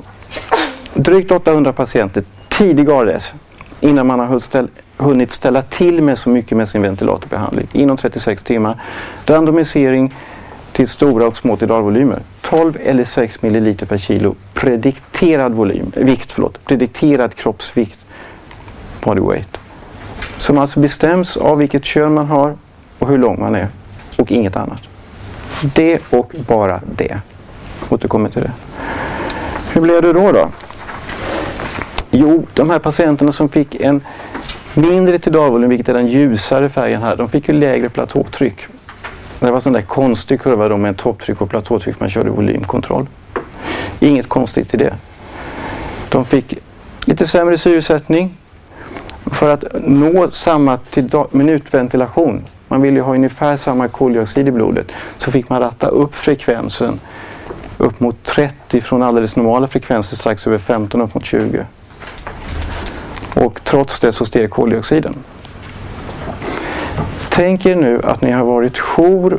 Drygt 0.94 1.30
800 1.32 1.72
patienter, 1.72 2.24
tidig 2.48 2.90
ADS, 2.90 3.32
innan 3.80 4.06
man 4.06 4.18
har 4.18 4.26
hunnit 4.26 4.42
ställ- 4.42 4.68
hunnit 4.96 5.32
ställa 5.32 5.62
till 5.62 6.02
med 6.02 6.18
så 6.18 6.30
mycket 6.30 6.56
med 6.58 6.68
sin 6.68 6.82
ventilatorbehandling. 6.82 7.68
Inom 7.72 7.96
36 7.96 8.42
timmar. 8.42 8.82
Randomisering 9.26 10.14
till 10.72 10.88
stora 10.88 11.26
och 11.26 11.36
små 11.36 11.56
tidalvolymer. 11.56 12.20
12 12.42 12.76
eller 12.84 13.04
6 13.04 13.42
milliliter 13.42 13.86
per 13.86 13.98
kilo 13.98 14.34
predikterad 14.54 15.52
volym, 15.52 15.92
vikt, 15.94 16.32
förlåt, 16.32 16.64
predikterad 16.64 17.34
kroppsvikt, 17.34 17.98
body 19.00 19.20
weight. 19.20 19.58
Som 20.38 20.58
alltså 20.58 20.80
bestäms 20.80 21.36
av 21.36 21.58
vilket 21.58 21.84
kön 21.84 22.14
man 22.14 22.26
har 22.26 22.56
och 22.98 23.08
hur 23.08 23.18
lång 23.18 23.40
man 23.40 23.54
är 23.54 23.68
och 24.18 24.32
inget 24.32 24.56
annat. 24.56 24.82
Det 25.62 26.00
och 26.10 26.32
bara 26.46 26.80
det. 26.96 27.20
Återkommer 27.88 28.30
till 28.30 28.42
det. 28.42 28.52
Hur 29.72 29.80
blev 29.80 30.02
det 30.02 30.12
då? 30.12 30.32
då? 30.32 30.50
Jo, 32.10 32.46
de 32.54 32.70
här 32.70 32.78
patienterna 32.78 33.32
som 33.32 33.48
fick 33.48 33.74
en 33.74 34.00
mindre 34.74 35.18
tidalvolym, 35.18 35.68
vilket 35.70 35.88
är 35.88 35.94
den 35.94 36.06
ljusare 36.06 36.68
färgen 36.68 37.02
här, 37.02 37.16
de 37.16 37.28
fick 37.28 37.48
ju 37.48 37.54
lägre 37.54 37.88
platåtryck. 37.88 38.66
Det 39.40 39.46
var 39.46 39.54
en 39.54 39.60
sån 39.60 39.72
där 39.72 39.82
konstig 39.82 40.40
kurva 40.40 40.68
då 40.68 40.76
med 40.76 40.96
topptryck 40.96 41.40
och 41.40 41.50
platåtryck 41.50 42.00
man 42.00 42.10
körde 42.10 42.30
volymkontroll. 42.30 43.06
Inget 44.00 44.28
konstigt 44.28 44.74
i 44.74 44.76
det. 44.76 44.94
De 46.08 46.24
fick 46.24 46.58
lite 47.04 47.26
sämre 47.26 47.58
syresättning 47.58 48.36
för 49.26 49.50
att 49.50 49.64
nå 49.82 50.28
samma 50.28 50.78
minutventilation. 51.30 52.44
Man 52.68 52.82
vill 52.82 52.94
ju 52.94 53.00
ha 53.00 53.14
ungefär 53.14 53.56
samma 53.56 53.88
koldioxid 53.88 54.48
i 54.48 54.50
blodet. 54.50 54.86
Så 55.18 55.30
fick 55.30 55.48
man 55.48 55.60
ratta 55.60 55.88
upp 55.88 56.14
frekvensen 56.14 57.00
upp 57.78 58.00
mot 58.00 58.24
30 58.24 58.80
från 58.80 59.02
alldeles 59.02 59.36
normala 59.36 59.66
frekvenser 59.66 60.16
strax 60.16 60.46
över 60.46 60.58
15 60.58 61.00
upp 61.00 61.14
mot 61.14 61.24
20. 61.24 61.66
Och 63.34 63.64
trots 63.64 64.00
det 64.00 64.12
så 64.12 64.24
steg 64.24 64.50
koldioxiden. 64.50 65.14
Tänk 67.28 67.66
er 67.66 67.76
nu 67.76 68.00
att 68.04 68.20
ni 68.20 68.30
har 68.30 68.44
varit 68.44 68.78
jour 68.78 69.38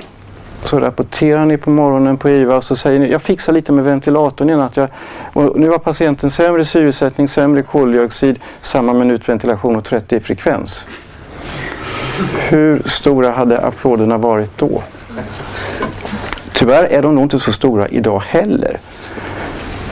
så 0.63 0.79
rapporterar 0.79 1.45
ni 1.45 1.57
på 1.57 1.69
morgonen 1.69 2.17
på 2.17 2.29
IVA 2.29 2.57
och 2.57 2.63
så 2.63 2.75
säger 2.75 2.99
ni 2.99 3.11
jag 3.11 3.21
fixar 3.21 3.53
lite 3.53 3.71
med 3.71 3.83
ventilatorn 3.85 4.49
i 4.49 4.55
natt. 4.55 4.77
jag 4.77 4.89
och 5.33 5.59
nu 5.59 5.69
har 5.69 5.77
patienten 5.77 6.31
sämre 6.31 6.65
syresättning, 6.65 7.27
sämre 7.27 7.61
koldioxid, 7.61 8.39
samma 8.61 8.93
minutventilation 8.93 9.75
och 9.75 9.83
30 9.83 10.15
i 10.15 10.19
frekvens. 10.19 10.87
Hur 12.49 12.81
stora 12.85 13.31
hade 13.31 13.59
applåderna 13.59 14.17
varit 14.17 14.57
då? 14.57 14.83
Tyvärr 16.53 16.85
är 16.85 17.01
de 17.01 17.15
nog 17.15 17.23
inte 17.23 17.39
så 17.39 17.53
stora 17.53 17.87
idag 17.87 18.19
heller. 18.19 18.79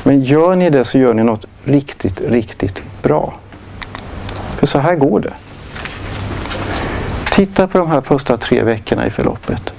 Men 0.04 0.24
gör 0.24 0.56
ni 0.56 0.70
det 0.70 0.86
så 0.86 0.98
gör 0.98 1.14
ni 1.14 1.24
något 1.24 1.46
riktigt, 1.64 2.22
riktigt 2.22 2.82
bra. 3.02 3.34
För 4.58 4.68
så 4.68 4.80
här 4.80 4.96
går 4.96 5.20
det. 5.20 5.34
Titta 7.32 7.68
på 7.68 7.78
de 7.78 7.88
här 7.88 8.02
första 8.02 8.38
tre 8.38 8.64
veckorna 8.64 9.08
i 9.08 9.10
förloppet. 9.10 9.72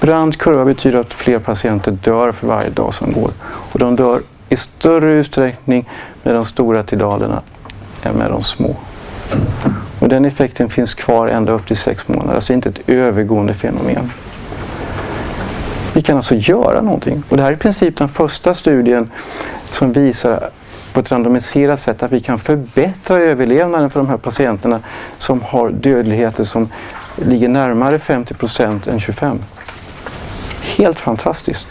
Brant 0.00 0.38
kurva 0.38 0.64
betyder 0.64 1.00
att 1.00 1.12
fler 1.12 1.38
patienter 1.38 1.90
dör 1.90 2.32
för 2.32 2.46
varje 2.46 2.70
dag 2.70 2.94
som 2.94 3.12
går. 3.12 3.30
Och 3.44 3.78
de 3.78 3.96
dör 3.96 4.22
i 4.48 4.56
större 4.56 5.12
utsträckning 5.12 5.88
med 6.22 6.34
de 6.34 6.44
stora 6.44 6.82
tidalerna 6.82 7.42
än 8.02 8.14
med 8.14 8.30
de 8.30 8.42
små. 8.42 8.76
Och 10.02 10.08
den 10.08 10.24
effekten 10.24 10.68
finns 10.68 10.94
kvar 10.94 11.26
ända 11.26 11.52
upp 11.52 11.66
till 11.66 11.76
sex 11.76 12.08
månader, 12.08 12.34
alltså 12.34 12.52
inte 12.52 12.68
ett 12.68 12.88
övergående 12.88 13.54
fenomen. 13.54 14.12
Vi 15.92 16.02
kan 16.02 16.16
alltså 16.16 16.34
göra 16.34 16.80
någonting. 16.80 17.22
Och 17.28 17.36
det 17.36 17.42
här 17.42 17.50
är 17.50 17.54
i 17.54 17.58
princip 17.58 17.96
den 17.96 18.08
första 18.08 18.54
studien 18.54 19.10
som 19.70 19.92
visar 19.92 20.50
på 20.92 21.00
ett 21.00 21.12
randomiserat 21.12 21.80
sätt 21.80 22.02
att 22.02 22.12
vi 22.12 22.20
kan 22.20 22.38
förbättra 22.38 23.16
överlevnaden 23.16 23.90
för 23.90 24.00
de 24.00 24.08
här 24.08 24.16
patienterna 24.16 24.80
som 25.18 25.42
har 25.42 25.70
dödligheter 25.70 26.44
som 26.44 26.68
ligger 27.16 27.48
närmare 27.48 27.98
50 27.98 28.34
procent 28.34 28.86
än 28.86 29.00
25. 29.00 29.38
Helt 30.60 30.98
fantastiskt. 30.98 31.66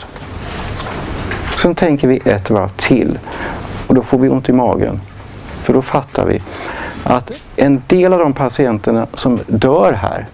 Sen 1.58 1.76
tänker 1.76 2.08
vi 2.08 2.22
ett 2.26 2.50
varv 2.50 2.70
till 2.78 3.20
och 3.88 3.96
då 3.96 4.04
får 4.04 4.20
vi 4.20 4.30
ont 4.30 4.50
i 4.50 4.54
magen. 4.54 5.02
För 5.64 5.74
då 5.74 5.82
fattar 5.82 6.26
vi 6.26 6.42
att 7.04 7.32
en 7.56 7.82
del 7.88 8.14
av 8.14 8.20
de 8.20 8.34
patienterna 8.34 9.08
som 9.14 9.40
dör 9.48 9.94
här, 9.94 10.28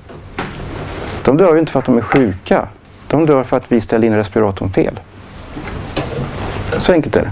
de 1.25 1.37
dör 1.37 1.53
ju 1.53 1.59
inte 1.59 1.71
för 1.71 1.79
att 1.79 1.85
de 1.85 1.97
är 1.97 2.01
sjuka. 2.01 2.67
De 3.07 3.25
dör 3.25 3.43
för 3.43 3.57
att 3.57 3.71
vi 3.71 3.81
ställer 3.81 4.07
in 4.07 4.15
respiratorn 4.15 4.69
fel. 4.69 4.99
Så 6.77 6.93
enkelt 6.93 7.15
är 7.15 7.21
det. 7.21 7.31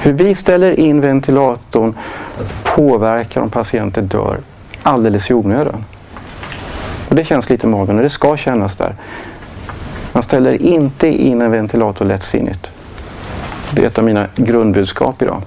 Hur 0.00 0.12
vi 0.12 0.34
ställer 0.34 0.80
in 0.80 1.00
ventilatorn 1.00 1.94
påverkar 2.62 3.40
om 3.40 3.50
patienter 3.50 4.02
dör 4.02 4.38
alldeles 4.82 5.30
i 5.30 5.34
onödan. 5.34 5.84
Och 7.08 7.14
det 7.14 7.24
känns 7.24 7.50
lite 7.50 7.66
i 7.66 7.70
magen 7.70 7.96
och 7.96 8.02
det 8.02 8.08
ska 8.08 8.36
kännas 8.36 8.76
där. 8.76 8.94
Man 10.12 10.22
ställer 10.22 10.62
inte 10.62 11.08
in 11.08 11.42
en 11.42 11.50
ventilator 11.50 12.04
lättsinnigt. 12.04 12.70
Det 13.70 13.82
är 13.82 13.86
ett 13.86 13.98
av 13.98 14.04
mina 14.04 14.26
grundbudskap 14.36 15.22
idag. 15.22 15.42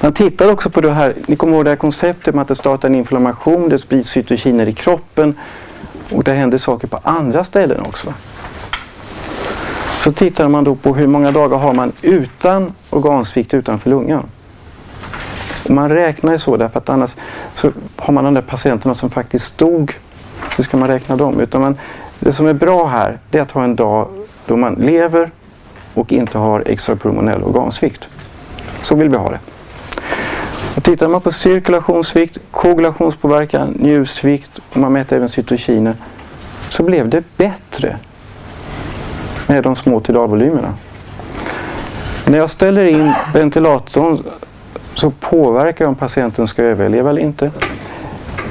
Man 0.00 0.12
tittar 0.12 0.52
också 0.52 0.70
på 0.70 0.80
det 0.80 0.92
här, 0.92 1.14
ni 1.26 1.36
kommer 1.36 1.54
ihåg 1.56 1.64
det 1.64 1.70
här 1.70 1.76
konceptet 1.76 2.34
med 2.34 2.42
att 2.42 2.48
det 2.48 2.54
startar 2.54 2.88
en 2.88 2.94
inflammation, 2.94 3.68
det 3.68 3.78
sprids 3.78 4.10
cytokiner 4.10 4.68
i 4.68 4.72
kroppen 4.72 5.34
och 6.10 6.24
det 6.24 6.32
händer 6.32 6.58
saker 6.58 6.88
på 6.88 7.00
andra 7.02 7.44
ställen 7.44 7.80
också. 7.80 8.14
Så 9.98 10.12
tittar 10.12 10.48
man 10.48 10.64
då 10.64 10.74
på 10.74 10.94
hur 10.94 11.06
många 11.06 11.32
dagar 11.32 11.58
har 11.58 11.74
man 11.74 11.92
utan 12.02 12.72
organsvikt 12.90 13.54
utanför 13.54 13.90
lungan. 13.90 14.24
Och 15.64 15.70
man 15.70 15.88
räknar 15.88 16.32
ju 16.32 16.38
så 16.38 16.56
därför 16.56 16.78
att 16.78 16.88
annars 16.88 17.10
så 17.54 17.70
har 17.96 18.12
man 18.12 18.24
de 18.24 18.34
där 18.34 18.42
patienterna 18.42 18.94
som 18.94 19.10
faktiskt 19.10 19.44
stod. 19.44 19.94
Hur 20.56 20.64
ska 20.64 20.76
man 20.76 20.88
räkna 20.88 21.16
dem? 21.16 21.40
Utan 21.40 21.60
man, 21.60 21.78
det 22.18 22.32
som 22.32 22.46
är 22.46 22.52
bra 22.52 22.86
här 22.86 23.18
det 23.30 23.38
är 23.38 23.42
att 23.42 23.50
ha 23.50 23.64
en 23.64 23.76
dag 23.76 24.08
då 24.46 24.56
man 24.56 24.74
lever 24.74 25.30
och 25.94 26.12
inte 26.12 26.38
har 26.38 26.62
extrapulmonell 26.66 27.42
organsvikt. 27.42 28.08
Så 28.82 28.94
vill 28.94 29.08
vi 29.08 29.16
ha 29.16 29.30
det. 29.30 29.38
Och 30.76 30.84
tittar 30.84 31.08
man 31.08 31.20
på 31.20 31.32
cirkulationssvikt, 31.32 32.38
koagulationspåverkan, 32.50 33.68
njursvikt 33.78 34.50
och 34.70 34.76
man 34.76 34.92
mäter 34.92 35.16
även 35.16 35.28
cytokiner 35.28 35.94
så 36.68 36.82
blev 36.82 37.08
det 37.08 37.36
bättre 37.36 37.96
med 39.46 39.62
de 39.62 39.76
små 39.76 40.00
tidalvolymerna. 40.00 40.74
När 42.26 42.38
jag 42.38 42.50
ställer 42.50 42.84
in 42.84 43.12
ventilatorn 43.34 44.22
så 44.94 45.10
påverkar 45.10 45.84
jag 45.84 45.88
om 45.88 45.94
patienten 45.94 46.46
ska 46.46 46.62
överleva 46.62 47.10
eller 47.10 47.22
inte. 47.22 47.50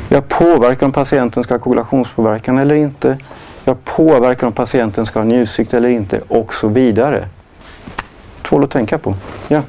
Jag 0.10 0.28
påverkar 0.28 0.86
om 0.86 0.92
patienten 0.92 1.44
ska 1.44 1.54
ha 1.54 1.60
koagulationspåverkan 1.60 2.58
eller 2.58 2.76
inte. 2.76 3.18
Jag 3.66 3.84
påverkar 3.86 4.48
om 4.48 4.54
patienten 4.54 5.06
ska 5.06 5.20
ha 5.20 5.26
njursvikt 5.26 5.74
eller 5.74 5.90
inte 5.90 6.22
och 6.28 6.54
så 6.54 6.68
vidare. 6.68 7.28
Tål 8.42 8.64
att 8.64 8.72
tänka 8.72 8.98
på. 8.98 9.16
Ja. 9.48 9.62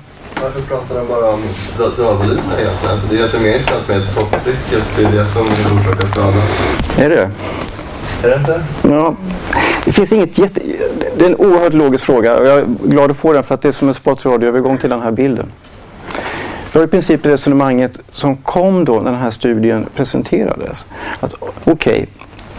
Varför 0.42 0.61
pratar 0.61 0.94
de 0.94 1.09
bara 1.09 1.30
om 1.32 1.40
totalvolymerna 1.76 2.61
egentligen? 2.61 2.90
Alltså 2.90 3.06
det 3.06 3.14
är 3.14 3.18
egentligen 3.18 3.44
mer 3.44 3.54
intressant 3.54 3.88
med 3.88 4.14
topptrycket. 4.14 4.85
Det 4.97 5.04
är 5.04 5.12
det 5.12 5.26
som 5.26 5.42
orsakar 5.42 6.06
skadan. 6.06 6.42
Är 6.99 7.11
det 7.11 7.30
Är 8.23 8.30
det 8.30 8.37
inte? 8.37 8.62
Ja, 8.82 9.16
det 9.85 9.92
finns 9.92 10.12
inget 10.12 10.38
jätte... 10.38 10.61
Det 11.16 11.25
är 11.25 11.28
en 11.28 11.37
oerhört 11.37 11.73
logisk 11.73 12.04
fråga 12.04 12.38
och 12.38 12.47
jag 12.47 12.59
är 12.59 12.66
glad 12.82 13.11
att 13.11 13.16
få 13.16 13.32
den 13.32 13.42
för 13.42 13.54
att 13.54 13.62
det 13.62 13.68
är 13.68 13.73
som 13.73 13.88
en 13.88 13.94
sportradioövergång 13.94 14.78
till 14.78 14.90
den 14.90 15.02
här 15.02 15.11
bilden. 15.11 15.47
Det 16.73 16.78
var 16.78 16.85
i 16.85 16.88
princip 16.88 17.26
resonemanget 17.26 17.99
som 18.12 18.37
kom 18.37 18.85
då 18.85 18.94
när 18.94 19.11
den 19.11 19.20
här 19.20 19.30
studien 19.30 19.87
presenterades. 19.94 20.87
Att 21.20 21.35
okej, 21.40 21.73
okay, 21.73 22.06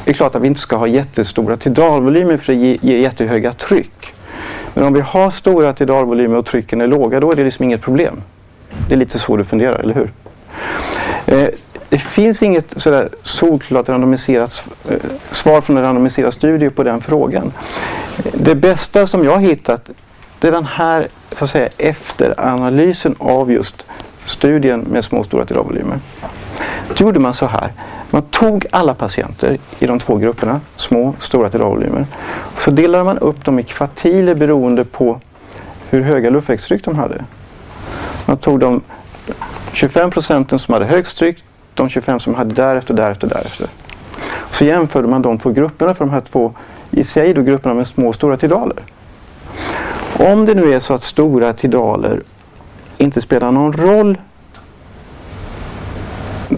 det 0.05 0.11
är 0.11 0.15
klart 0.15 0.35
att 0.35 0.41
vi 0.41 0.47
inte 0.47 0.59
ska 0.59 0.75
ha 0.75 0.87
jättestora 0.87 1.57
tidalvolymer 1.57 2.37
för 2.37 2.53
att 2.53 2.59
ge, 2.59 2.77
ge 2.81 2.97
jättehöga 2.97 3.53
tryck. 3.53 4.13
Men 4.73 4.83
om 4.83 4.93
vi 4.93 5.01
har 5.01 5.29
stora 5.29 5.73
tidalvolymer 5.73 6.37
och 6.37 6.45
trycken 6.45 6.81
är 6.81 6.87
låga, 6.87 7.19
då 7.19 7.31
är 7.31 7.35
det 7.35 7.43
liksom 7.43 7.65
inget 7.65 7.81
problem. 7.81 8.21
Det 8.87 8.93
är 8.93 8.97
lite 8.97 9.19
så 9.19 9.37
du 9.37 9.43
funderar, 9.43 9.79
eller 9.79 9.93
hur? 9.93 10.11
Eh, 11.25 11.49
det 11.89 11.99
finns 11.99 12.43
inget 12.43 12.73
sådär 12.81 13.09
solklart 13.23 13.89
randomiserat 13.89 14.63
eh, 14.89 14.97
svar 15.31 15.61
från 15.61 15.77
en 15.77 15.83
randomiserad 15.83 16.33
studie 16.33 16.69
på 16.69 16.83
den 16.83 17.01
frågan. 17.01 17.53
Det 18.33 18.55
bästa 18.55 19.07
som 19.07 19.23
jag 19.23 19.31
har 19.31 19.39
hittat 19.39 19.89
det 20.39 20.47
är 20.47 20.51
den 20.51 20.65
här 20.65 21.07
så 21.31 21.43
att 21.43 21.49
säga, 21.49 21.69
efteranalysen 21.77 23.15
av 23.19 23.51
just 23.51 23.85
studien 24.25 24.79
med 24.79 25.03
små 25.03 25.19
och 25.19 25.25
stora 25.25 25.45
tidalvolymer. 25.45 25.99
Då 26.87 27.05
gjorde 27.05 27.19
man 27.19 27.33
så 27.33 27.45
här. 27.45 27.73
Man 28.09 28.21
tog 28.21 28.65
alla 28.71 28.93
patienter 28.93 29.57
i 29.79 29.87
de 29.87 29.99
två 29.99 30.15
grupperna, 30.15 30.59
små 30.75 31.07
och 31.07 31.23
stora 31.23 31.49
tidalvolymer. 31.49 32.05
Så 32.57 32.71
delade 32.71 33.03
man 33.03 33.17
upp 33.17 33.45
dem 33.45 33.59
i 33.59 33.63
kvartiler 33.63 34.35
beroende 34.35 34.85
på 34.85 35.19
hur 35.89 36.01
höga 36.01 36.29
luftvägstryck 36.29 36.85
de 36.85 36.95
hade. 36.95 37.23
Man 38.25 38.37
tog 38.37 38.59
de 38.59 38.81
25 39.73 40.11
procenten 40.11 40.59
som 40.59 40.73
hade 40.73 40.85
högst 40.85 41.17
tryck, 41.17 41.43
de 41.73 41.89
25 41.89 42.19
som 42.19 42.35
hade 42.35 42.53
därefter, 42.53 42.93
därefter, 42.93 43.27
därefter. 43.27 43.67
Så 44.51 44.65
jämförde 44.65 45.07
man 45.07 45.21
de 45.21 45.37
två 45.37 45.49
grupperna 45.49 45.93
för 45.93 46.05
de 46.05 46.11
här 46.11 46.21
två, 46.21 46.53
i 46.91 47.03
sig 47.03 47.33
då 47.33 47.41
grupperna 47.41 47.75
med 47.75 47.87
små 47.87 48.07
och 48.07 48.15
stora 48.15 48.37
tidaler. 48.37 48.83
Om 50.19 50.45
det 50.45 50.53
nu 50.53 50.73
är 50.73 50.79
så 50.79 50.93
att 50.93 51.03
stora 51.03 51.53
tidaler 51.53 52.21
inte 52.97 53.21
spelar 53.21 53.51
någon 53.51 53.73
roll 53.73 54.17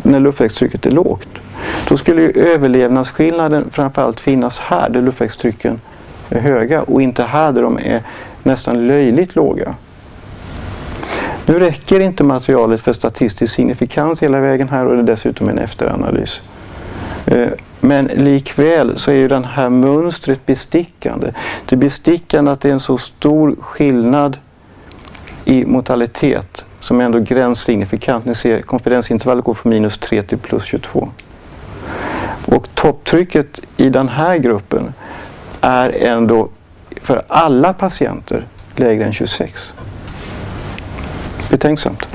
när 0.04 0.20
luftvägstrycket 0.20 0.86
är 0.86 0.92
lågt, 0.92 1.28
då 1.90 1.98
skulle 1.98 2.22
ju 2.22 2.32
överlevnadsskillnaden 2.32 3.70
framförallt 3.72 4.20
finnas 4.20 4.60
här 4.60 4.90
där 4.90 5.02
luftvägstrycken 5.02 5.80
är 6.30 6.40
höga 6.40 6.82
och 6.82 7.02
inte 7.02 7.24
här 7.24 7.52
där 7.52 7.62
de 7.62 7.78
är 7.78 8.02
nästan 8.44 8.88
löjligt 8.88 9.36
låga. 9.36 9.76
Nu 11.46 11.60
räcker 11.60 12.00
inte 12.00 12.24
materialet 12.24 12.82
för 12.82 12.94
statistisk 12.94 13.54
signifikans 13.54 14.24
hela 14.24 14.40
vägen 14.40 14.70
här 14.70 14.86
och 14.86 14.96
det 14.96 15.02
är 15.02 15.04
dessutom 15.04 15.50
en 15.50 15.60
efteranalys. 15.60 16.42
Eh, 17.26 17.48
men 17.80 18.06
likväl 18.06 18.98
så 18.98 19.12
är 19.12 19.16
ju 19.16 19.28
det 19.28 19.48
här 19.54 19.70
mönstret 19.70 20.46
bestickande. 20.46 21.32
Det 21.66 21.76
är 21.76 21.80
bestickande 21.80 22.52
att 22.52 22.62
det 22.62 22.70
är 22.70 22.74
en 22.74 22.80
så 22.80 22.98
stor 22.98 23.56
skillnad 23.60 24.38
i 25.46 25.66
mortalitet 25.66 26.66
som 26.84 27.02
är 27.02 27.06
ändå 27.06 27.20
gränssignifikant. 27.20 28.26
Ni 28.26 28.36
ser 28.36 28.62
konfidensintervallet 28.62 29.46
går 29.46 29.54
från 29.54 29.70
minus 29.70 29.98
3 29.98 30.24
till 30.24 30.38
plus 30.38 30.64
22. 30.64 31.10
Och 32.46 32.68
topptrycket 32.74 33.60
i 33.78 33.90
den 33.90 34.10
här 34.10 34.38
gruppen 34.38 34.94
är 35.62 35.90
ändå 35.90 36.50
för 37.02 37.24
alla 37.28 37.74
patienter 37.74 38.48
lägre 38.76 39.06
än 39.06 39.14
26. 39.14 39.54
Betänksamt. 41.50 42.08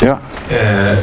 Ja. 0.00 0.18
Eh, 0.50 0.98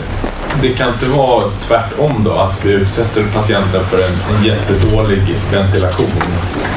det 0.62 0.73
kan 0.77 0.93
inte 0.93 1.06
vara 1.06 1.43
tvärtom 1.67 2.23
då, 2.23 2.32
att 2.32 2.65
vi 2.65 2.73
utsätter 2.73 3.23
patienten 3.34 3.84
för 3.84 3.97
en, 3.97 4.36
en 4.36 4.43
jättedålig 4.45 5.36
ventilation. 5.51 6.12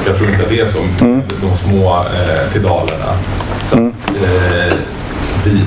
Jag 0.05 0.17
tror 0.17 0.29
inte 0.29 0.43
att 0.43 0.49
det 0.49 0.59
är 0.59 0.67
som 0.67 1.07
mm. 1.07 1.21
de 1.41 1.57
små 1.57 1.95
eh, 1.97 2.53
pedalerna. 2.53 3.13
Så 3.69 3.77
mm. 3.77 3.93
eh, 4.07 4.73
vi 5.45 5.61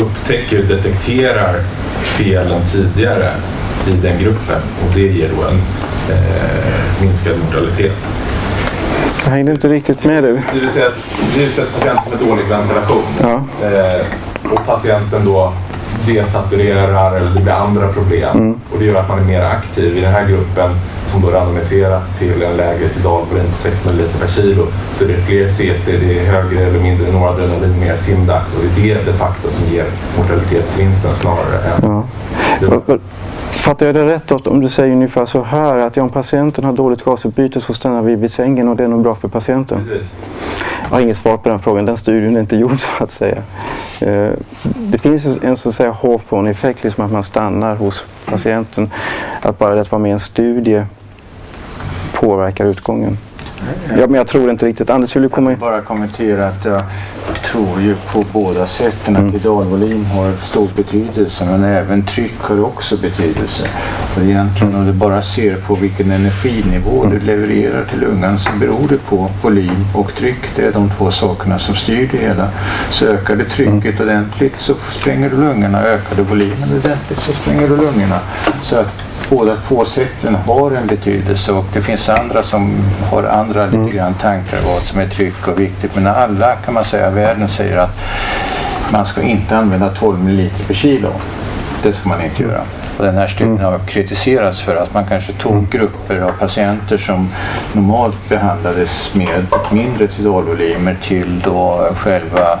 upptäcker 0.00 0.58
och 0.58 0.64
detekterar 0.64 1.60
felen 2.02 2.60
tidigare 2.72 3.30
i 3.86 3.90
den 3.90 4.18
gruppen 4.18 4.60
och 4.82 4.94
det 4.94 5.06
ger 5.06 5.28
då 5.36 5.42
en 5.42 5.58
eh, 6.16 7.02
minskad 7.02 7.38
mortalitet. 7.44 7.92
Jag 9.24 9.30
hängde 9.30 9.50
inte 9.50 9.68
riktigt 9.68 10.04
med 10.04 10.22
dig. 10.22 10.42
Det 10.54 10.60
vill 10.60 10.70
säga 10.70 10.86
att 10.86 10.94
vi 11.36 11.44
utsätter 11.44 11.72
patienten 11.72 12.10
med 12.10 12.28
dålig 12.28 12.44
ventilation 12.44 13.04
ja. 13.20 13.42
eh, 13.66 14.06
och 14.52 14.66
patienten 14.66 15.24
då 15.24 15.52
desaturerar 16.06 17.16
eller 17.16 17.30
det 17.30 17.40
blir 17.40 17.52
andra 17.52 17.88
problem. 17.88 18.36
Mm. 18.36 18.60
Och 18.70 18.78
det 18.78 18.84
gör 18.84 19.00
att 19.00 19.08
man 19.08 19.18
är 19.18 19.24
mer 19.24 19.42
aktiv. 19.42 19.96
I 19.96 20.00
den 20.00 20.12
här 20.12 20.26
gruppen 20.28 20.70
som 21.12 21.22
då 21.22 21.30
randomiserats 21.30 22.18
till 22.18 22.42
en 22.42 22.56
lägre 22.56 22.88
tidalvolym 22.88 23.46
på 23.52 23.58
6 23.58 23.84
ml 23.86 24.08
per 24.20 24.26
kilo 24.26 24.66
så 24.98 25.04
det 25.04 25.12
är 25.14 25.20
fler 25.20 25.48
CT, 25.48 25.86
det 25.86 26.18
är 26.18 26.24
högre 26.24 26.66
eller 26.66 26.80
mindre 26.80 27.12
noradrenalin, 27.12 27.80
mer 27.80 27.96
simdags 27.96 28.54
och 28.54 28.62
det 28.76 28.90
är 28.90 28.94
det 28.94 29.04
de 29.04 29.12
facto 29.12 29.48
som 29.50 29.74
ger 29.74 29.84
mortalitetsvinsten 30.18 31.10
snarare 31.10 31.58
än... 31.58 32.04
Ja. 32.68 32.98
Fattar 33.52 33.86
jag 33.86 33.94
det 33.94 34.04
rätt 34.04 34.28
då, 34.28 34.38
om 34.44 34.60
du 34.60 34.68
säger 34.68 34.92
ungefär 34.92 35.26
så 35.26 35.42
här 35.42 35.76
att 35.76 35.96
ja, 35.96 36.02
om 36.02 36.08
patienten 36.08 36.64
har 36.64 36.72
dåligt 36.72 37.04
gasutbyte 37.04 37.60
så 37.60 37.74
stannar 37.74 38.02
vi 38.02 38.14
vid 38.14 38.30
sängen 38.30 38.68
och 38.68 38.76
det 38.76 38.84
är 38.84 38.88
nog 38.88 39.02
bra 39.02 39.14
för 39.14 39.28
patienten? 39.28 39.84
Precis. 39.88 40.08
Jag 40.82 40.96
har 40.96 41.00
inget 41.00 41.16
svar 41.16 41.36
på 41.36 41.48
den 41.48 41.58
frågan, 41.58 41.84
den 41.84 41.96
studien 41.96 42.36
är 42.36 42.40
inte 42.40 42.56
gjord 42.62 42.80
så 42.80 43.04
att 43.04 43.10
säga. 43.10 43.42
Eh, 44.00 44.30
det 44.62 44.98
finns 44.98 45.38
en 45.42 45.56
så 45.56 45.68
att 45.68 45.74
säga 45.74 45.96
Hawthorne-effekt, 46.02 46.84
liksom 46.84 47.04
att 47.04 47.12
man 47.12 47.22
stannar 47.22 47.76
hos 47.76 48.04
patienten. 48.26 48.90
Att 49.42 49.58
bara 49.58 49.74
det 49.74 49.80
att 49.80 49.92
vara 49.92 50.02
med 50.02 50.08
i 50.08 50.12
en 50.12 50.18
studie 50.18 50.84
påverkar 52.22 52.64
utgången. 52.64 53.18
Ja, 53.98 54.06
men 54.06 54.14
jag 54.14 54.26
tror 54.26 54.50
inte 54.50 54.66
riktigt. 54.66 54.90
Anders, 54.90 55.16
vill 55.16 55.22
du 55.22 55.28
komma 55.28 55.52
in? 55.52 55.58
Jag 55.60 55.70
bara 55.70 55.80
kommentera 55.80 56.48
att 56.48 56.64
jag 56.64 56.82
tror 57.44 57.80
ju 57.80 57.96
på 58.12 58.24
båda 58.32 58.66
sätten 58.66 59.16
att 59.16 59.20
mm. 59.20 59.32
pedalvolym 59.32 60.04
har 60.04 60.32
stor 60.42 60.68
betydelse 60.76 61.44
men 61.44 61.64
även 61.64 62.06
tryck 62.06 62.38
har 62.38 62.64
också 62.64 62.96
betydelse. 62.96 63.68
Och 64.16 64.22
egentligen 64.22 64.74
om 64.74 64.86
du 64.86 64.92
bara 64.92 65.22
ser 65.22 65.56
på 65.56 65.74
vilken 65.74 66.10
energinivå 66.10 67.04
mm. 67.04 67.18
du 67.18 67.26
levererar 67.26 67.84
till 67.84 68.00
lungan 68.00 68.38
så 68.38 68.50
beror 68.60 68.88
det 68.88 68.98
på 68.98 69.30
volym 69.42 69.86
och 69.94 70.14
tryck. 70.14 70.56
Det 70.56 70.62
är 70.62 70.72
de 70.72 70.90
två 70.98 71.10
sakerna 71.10 71.58
som 71.58 71.74
styr 71.74 72.08
det 72.12 72.18
hela. 72.18 72.48
Så 72.90 73.06
ökar 73.06 73.36
du 73.36 73.44
trycket 73.44 74.00
mm. 74.00 74.08
ordentligt 74.08 74.54
så 74.58 74.74
spränger 74.90 75.30
du 75.30 75.36
lungorna. 75.36 75.82
Ökar 75.82 76.16
du 76.16 76.22
volymen 76.22 76.68
ordentligt 76.76 77.20
så 77.20 77.32
spränger 77.32 77.68
du 77.68 77.76
lungorna. 77.76 78.18
Så 78.62 78.76
att 78.76 79.11
båda 79.30 79.56
två 79.68 79.84
sätten 79.84 80.34
har 80.34 80.70
en 80.70 80.86
betydelse 80.86 81.52
och 81.52 81.64
det 81.72 81.82
finns 81.82 82.08
andra 82.08 82.42
som 82.42 82.72
har 83.10 83.22
andra 83.22 83.64
mm. 83.64 83.84
lite 83.84 83.96
grann 83.96 84.14
tankar 84.14 84.60
vad 84.66 84.82
som 84.82 85.00
är 85.00 85.06
tryck 85.06 85.48
och 85.48 85.60
viktigt. 85.60 85.94
Men 85.94 86.06
alla 86.06 86.56
kan 86.56 86.74
man 86.74 86.84
säga, 86.84 87.10
världen 87.10 87.48
säger 87.48 87.78
att 87.78 87.98
man 88.92 89.06
ska 89.06 89.22
inte 89.22 89.56
använda 89.56 89.88
12 89.88 90.24
ml 90.24 90.50
per 90.66 90.74
kilo. 90.74 91.08
Det 91.82 91.92
ska 91.92 92.08
man 92.08 92.24
inte 92.24 92.42
göra. 92.42 92.60
Och 92.98 93.04
den 93.04 93.14
här 93.14 93.28
studien 93.28 93.58
mm. 93.58 93.72
har 93.72 93.78
kritiserats 93.78 94.60
för 94.60 94.76
att 94.76 94.94
man 94.94 95.04
kanske 95.06 95.32
tog 95.32 95.52
mm. 95.52 95.66
grupper 95.70 96.20
av 96.20 96.32
patienter 96.32 96.98
som 96.98 97.28
normalt 97.72 98.28
behandlades 98.28 99.14
med 99.14 99.46
mindre 99.70 100.06
tidalvolymer 100.06 100.96
till 101.02 101.40
då 101.44 101.88
själva 101.96 102.58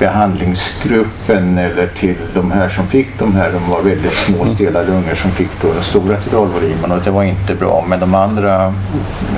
behandlingsgruppen 0.00 1.58
eller 1.58 1.86
till 1.86 2.16
de 2.34 2.50
här 2.50 2.68
som 2.68 2.86
fick 2.86 3.18
de 3.18 3.36
här, 3.36 3.52
de 3.52 3.70
var 3.70 3.82
väldigt 3.82 4.12
små 4.12 4.42
mm. 4.42 4.54
stela 4.54 4.82
lungor 4.82 5.14
som 5.14 5.30
fick 5.30 5.62
då 5.62 5.72
den 5.72 5.82
stora 5.82 6.16
tidalvolymen 6.16 6.92
och 6.92 7.02
det 7.04 7.10
var 7.10 7.22
inte 7.22 7.54
bra. 7.54 7.84
Men 7.88 8.00
de 8.00 8.14
andra, 8.14 8.74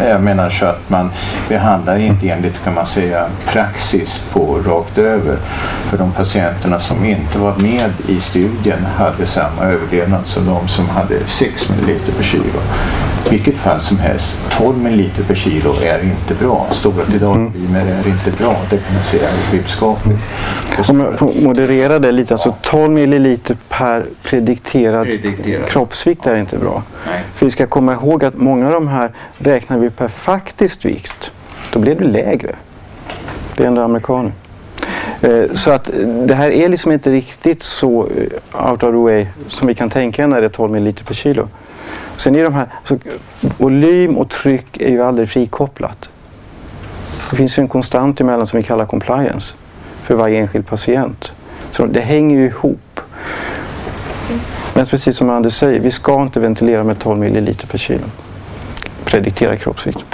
jag 0.08 0.22
menar 0.22 0.50
så 0.50 0.66
att 0.66 0.90
man 0.90 1.10
behandlar 1.48 1.96
inte 1.96 2.28
enligt 2.28 2.64
kan 2.64 2.74
man 2.74 2.86
säga 2.86 3.26
praxis 3.46 4.28
på 4.32 4.58
rakt 4.66 4.98
över. 4.98 5.36
För 5.90 5.98
de 5.98 6.12
patienterna 6.12 6.80
som 6.80 7.04
inte 7.04 7.38
var 7.38 7.56
med 7.56 7.90
i 8.08 8.20
studien 8.20 8.84
hade 8.96 9.26
samma 9.26 9.62
överlevnad 9.62 10.26
som 10.26 10.46
de 10.46 10.68
som 10.68 10.88
hade 10.88 11.26
6 11.26 11.68
ml 11.68 11.98
per 12.16 12.24
kilo. 12.24 12.60
Vilket 13.30 13.54
fall 13.54 13.80
som 13.80 13.98
helst, 13.98 14.36
12 14.50 14.78
ml 14.78 15.10
per 15.28 15.34
kilo 15.34 15.74
är 15.82 16.04
inte 16.04 16.44
bra. 16.44 16.66
Stora 16.70 17.04
tidalvolymer 17.04 17.86
är 17.86 18.08
inte 18.08 18.30
bra, 18.30 18.56
det 18.70 18.76
kan 18.76 18.94
man 18.94 19.04
säga 19.04 19.28
i 19.28 19.56
budskapet. 19.56 20.12
Om 20.88 21.00
jag 21.00 21.18
får 21.18 21.42
moderera 21.42 21.98
det 21.98 22.12
lite, 22.12 22.34
alltså 22.34 22.54
12 22.62 22.92
ml 22.92 23.38
per 23.68 24.06
predikterad, 24.22 25.06
predikterad. 25.06 25.68
kroppsvikt 25.68 26.26
är 26.26 26.36
inte 26.36 26.58
bra. 26.58 26.82
Nej. 27.06 27.22
För 27.34 27.46
vi 27.46 27.52
ska 27.52 27.66
komma 27.66 27.92
ihåg 27.92 28.24
att 28.24 28.34
många 28.36 28.66
av 28.66 28.72
de 28.72 28.88
här 28.88 29.10
räknar 29.38 29.78
vi 29.78 29.90
per 29.90 30.08
faktisk 30.08 30.84
vikt. 30.84 31.30
Då 31.72 31.78
blir 31.78 31.94
det 31.94 32.04
lägre. 32.04 32.56
Det 33.56 33.62
är 33.62 33.66
ändå 33.66 33.82
amerikaner. 33.82 34.32
Eh, 35.20 35.44
så 35.54 35.70
att 35.70 35.90
det 36.26 36.34
här 36.34 36.50
är 36.50 36.68
liksom 36.68 36.92
inte 36.92 37.10
riktigt 37.10 37.62
så 37.62 38.06
eh, 38.06 38.70
out 38.70 38.82
of 38.82 38.90
the 38.90 38.96
way 38.96 39.26
som 39.48 39.68
vi 39.68 39.74
kan 39.74 39.90
tänka 39.90 40.26
när 40.26 40.40
det 40.40 40.46
är 40.46 40.48
12 40.48 40.72
ml 40.72 40.94
per 41.06 41.14
kilo. 41.14 41.48
Sen 42.16 42.36
är 42.36 42.44
de 42.44 42.54
här, 42.54 42.66
alltså, 42.78 42.98
volym 43.40 44.16
och 44.16 44.30
tryck 44.30 44.76
är 44.80 44.90
ju 44.90 45.02
aldrig 45.02 45.28
frikopplat. 45.28 46.10
Det 47.30 47.36
finns 47.36 47.58
ju 47.58 47.60
en 47.60 47.68
konstant 47.68 48.20
emellan 48.20 48.46
som 48.46 48.56
vi 48.56 48.62
kallar 48.62 48.86
compliance 48.86 49.54
för 50.02 50.14
varje 50.14 50.38
enskild 50.38 50.66
patient. 50.66 51.32
Så 51.70 51.86
det 51.86 52.00
hänger 52.00 52.38
ju 52.38 52.46
ihop. 52.46 53.00
Men 54.74 54.86
precis 54.86 55.16
som 55.16 55.30
Anders 55.30 55.54
säger, 55.54 55.80
vi 55.80 55.90
ska 55.90 56.22
inte 56.22 56.40
ventilera 56.40 56.84
med 56.84 56.98
12 56.98 57.18
milliliter 57.18 57.66
per 57.66 57.78
kilo. 57.78 58.04
Prediktera 59.04 59.56
kroppsvikt. 59.56 60.11